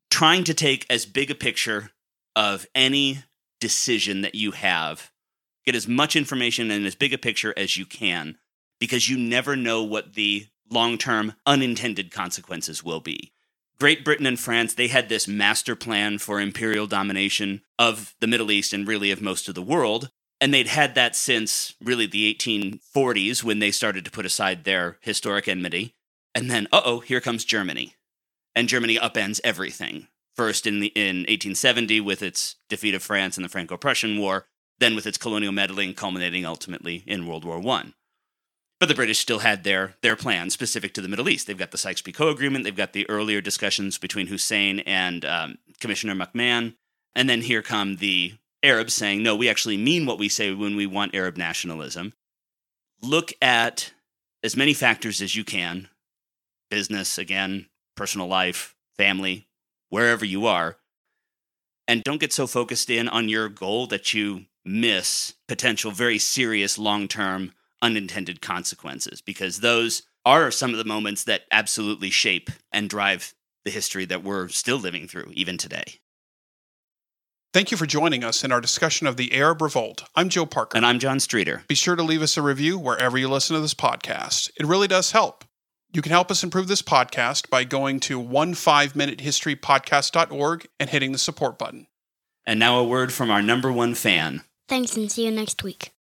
Trying 0.10 0.44
to 0.46 0.54
take 0.54 0.86
as 0.90 1.06
big 1.06 1.30
a 1.30 1.36
picture 1.36 1.92
of 2.36 2.66
any 2.74 3.24
decision 3.60 4.22
that 4.22 4.36
you 4.36 4.52
have, 4.52 5.12
get 5.66 5.76
as 5.76 5.88
much 5.88 6.16
information 6.16 6.72
and 6.72 6.86
as 6.86 6.96
big 6.96 7.14
a 7.14 7.18
picture 7.18 7.54
as 7.58 7.78
you 7.78 7.86
can, 7.86 8.38
because 8.80 9.10
you 9.10 9.18
never 9.18 9.56
know 9.56 9.84
what 9.84 10.14
the 10.14 10.48
long 10.70 10.98
term 10.98 11.34
unintended 11.46 12.12
consequences 12.12 12.84
will 12.84 13.00
be. 13.00 13.32
Great 13.78 14.06
Britain 14.06 14.26
and 14.26 14.40
France, 14.40 14.74
they 14.74 14.88
had 14.88 15.10
this 15.10 15.28
master 15.28 15.76
plan 15.76 16.18
for 16.18 16.40
imperial 16.40 16.88
domination 16.88 17.62
of 17.78 18.16
the 18.22 18.28
Middle 18.28 18.52
East 18.52 18.72
and 18.74 18.88
really 18.88 19.12
of 19.12 19.22
most 19.22 19.50
of 19.50 19.56
the 19.56 19.62
world. 19.62 20.12
And 20.42 20.54
they'd 20.54 20.68
had 20.68 20.96
that 20.96 21.16
since 21.16 21.74
really 21.82 22.06
the 22.06 22.34
1840s 22.34 23.44
when 23.44 23.60
they 23.60 23.72
started 23.72 24.04
to 24.06 24.12
put 24.12 24.26
aside 24.26 24.64
their 24.64 24.98
historic 25.02 25.48
enmity. 25.48 25.96
And 26.34 26.52
then, 26.52 26.68
uh 26.72 26.82
oh, 26.84 27.00
here 27.00 27.22
comes 27.22 27.46
Germany. 27.46 27.96
And 28.54 28.68
Germany 28.68 28.98
upends 28.98 29.40
everything. 29.44 30.08
First 30.36 30.68
in, 30.68 30.82
the, 30.82 30.88
in 30.88 31.20
1870 31.20 32.02
with 32.02 32.22
its 32.22 32.56
defeat 32.68 32.94
of 32.94 33.04
France 33.04 33.38
in 33.38 33.44
the 33.44 33.50
Franco 33.50 33.78
Prussian 33.78 34.20
War, 34.20 34.48
then 34.80 34.96
with 34.96 35.06
its 35.06 35.18
colonial 35.18 35.54
meddling 35.54 35.94
culminating 35.94 36.46
ultimately 36.46 37.04
in 37.08 37.26
World 37.26 37.46
War 37.46 37.66
I. 37.66 37.94
But 38.80 38.90
the 38.90 38.96
British 38.96 39.20
still 39.20 39.40
had 39.40 39.64
their 39.64 39.96
their 40.02 40.18
plan 40.18 40.50
specific 40.50 40.94
to 40.94 41.02
the 41.02 41.08
Middle 41.08 41.30
East. 41.30 41.48
They've 41.48 41.58
got 41.58 41.72
the 41.72 41.78
Sykes-Picot 41.78 42.30
Agreement. 42.30 42.66
They've 42.66 42.76
got 42.76 42.92
the 42.92 43.10
earlier 43.10 43.40
discussions 43.40 43.98
between 43.98 44.28
Hussein 44.28 44.80
and 44.80 45.24
um, 45.24 45.58
Commissioner 45.80 46.14
McMahon, 46.14 46.76
and 47.16 47.30
then 47.30 47.42
here 47.42 47.62
come 47.62 47.98
the 47.98 48.34
Arabs 48.66 48.94
saying, 48.94 49.24
"No, 49.24 49.36
we 49.36 49.48
actually 49.48 49.78
mean 49.78 50.06
what 50.06 50.20
we 50.20 50.28
say 50.28 50.52
when 50.52 50.76
we 50.76 50.86
want 50.86 51.16
Arab 51.16 51.38
nationalism." 51.38 52.14
Look 53.02 53.34
at 53.42 53.94
as 54.44 54.56
many 54.56 54.74
factors 54.74 55.22
as 55.22 55.36
you 55.36 55.44
can: 55.44 55.90
business, 56.70 57.18
again, 57.18 57.70
personal 57.96 58.28
life, 58.28 58.76
family, 58.98 59.48
wherever 59.90 60.26
you 60.26 60.46
are, 60.46 60.78
and 61.88 62.04
don't 62.04 62.20
get 62.20 62.34
so 62.34 62.48
focused 62.48 62.90
in 62.90 63.08
on 63.08 63.30
your 63.30 63.48
goal 63.50 63.88
that 63.88 64.14
you 64.14 64.48
miss 64.66 65.36
potential 65.48 65.92
very 65.92 66.18
serious 66.18 66.78
long-term 66.78 67.54
unintended 67.82 68.42
consequences 68.42 69.22
because 69.22 69.60
those 69.60 70.04
are 70.26 70.50
some 70.50 70.72
of 70.72 70.78
the 70.78 70.84
moments 70.84 71.24
that 71.24 71.46
absolutely 71.52 72.10
shape 72.10 72.50
and 72.72 72.90
drive 72.90 73.36
the 73.64 73.70
history 73.70 74.06
that 74.06 74.24
we're 74.24 74.48
still 74.48 74.78
living 74.78 75.08
through 75.08 75.32
even 75.36 75.58
today. 75.58 76.00
Thank 77.56 77.72
you 77.72 77.78
for 77.78 77.86
joining 77.86 78.26
us 78.26 78.44
in 78.44 78.52
our 78.52 78.60
discussion 78.60 79.08
of 79.08 79.16
the 79.16 79.34
Arab 79.34 79.62
Revolt. 79.62 80.04
I'm 80.14 80.28
Joe 80.28 80.46
Parker. 80.46 80.76
And 80.76 80.86
I'm 80.86 81.00
John 81.00 81.22
Streeter. 81.22 81.64
Be 81.70 81.76
sure 81.76 81.96
to 81.96 82.04
leave 82.04 82.22
us 82.22 82.36
a 82.36 82.42
review 82.42 82.78
wherever 82.78 83.18
you 83.18 83.30
listen 83.30 83.56
to 83.56 83.62
this 83.62 83.74
podcast. 83.74 84.50
It 84.60 84.66
really 84.66 84.90
does 84.90 85.14
help. 85.14 85.46
You 85.94 86.02
can 86.02 86.12
help 86.12 86.30
us 86.30 86.44
improve 86.44 86.68
this 86.68 86.82
podcast 86.82 87.50
by 87.50 87.64
going 87.64 88.02
to 88.02 88.22
one5minutehistorypodcast.org 88.22 90.68
and 90.82 90.90
hitting 90.90 91.14
the 91.14 91.18
support 91.18 91.58
button. 91.58 91.88
And 92.46 92.60
now 92.60 92.78
a 92.78 92.84
word 92.84 93.14
from 93.14 93.32
our 93.32 93.42
number 93.42 93.72
one 93.72 93.96
fan. 93.96 94.42
Thanks 94.68 94.98
and 94.98 95.10
see 95.10 95.24
you 95.24 95.32
next 95.32 95.64
week. 95.64 95.95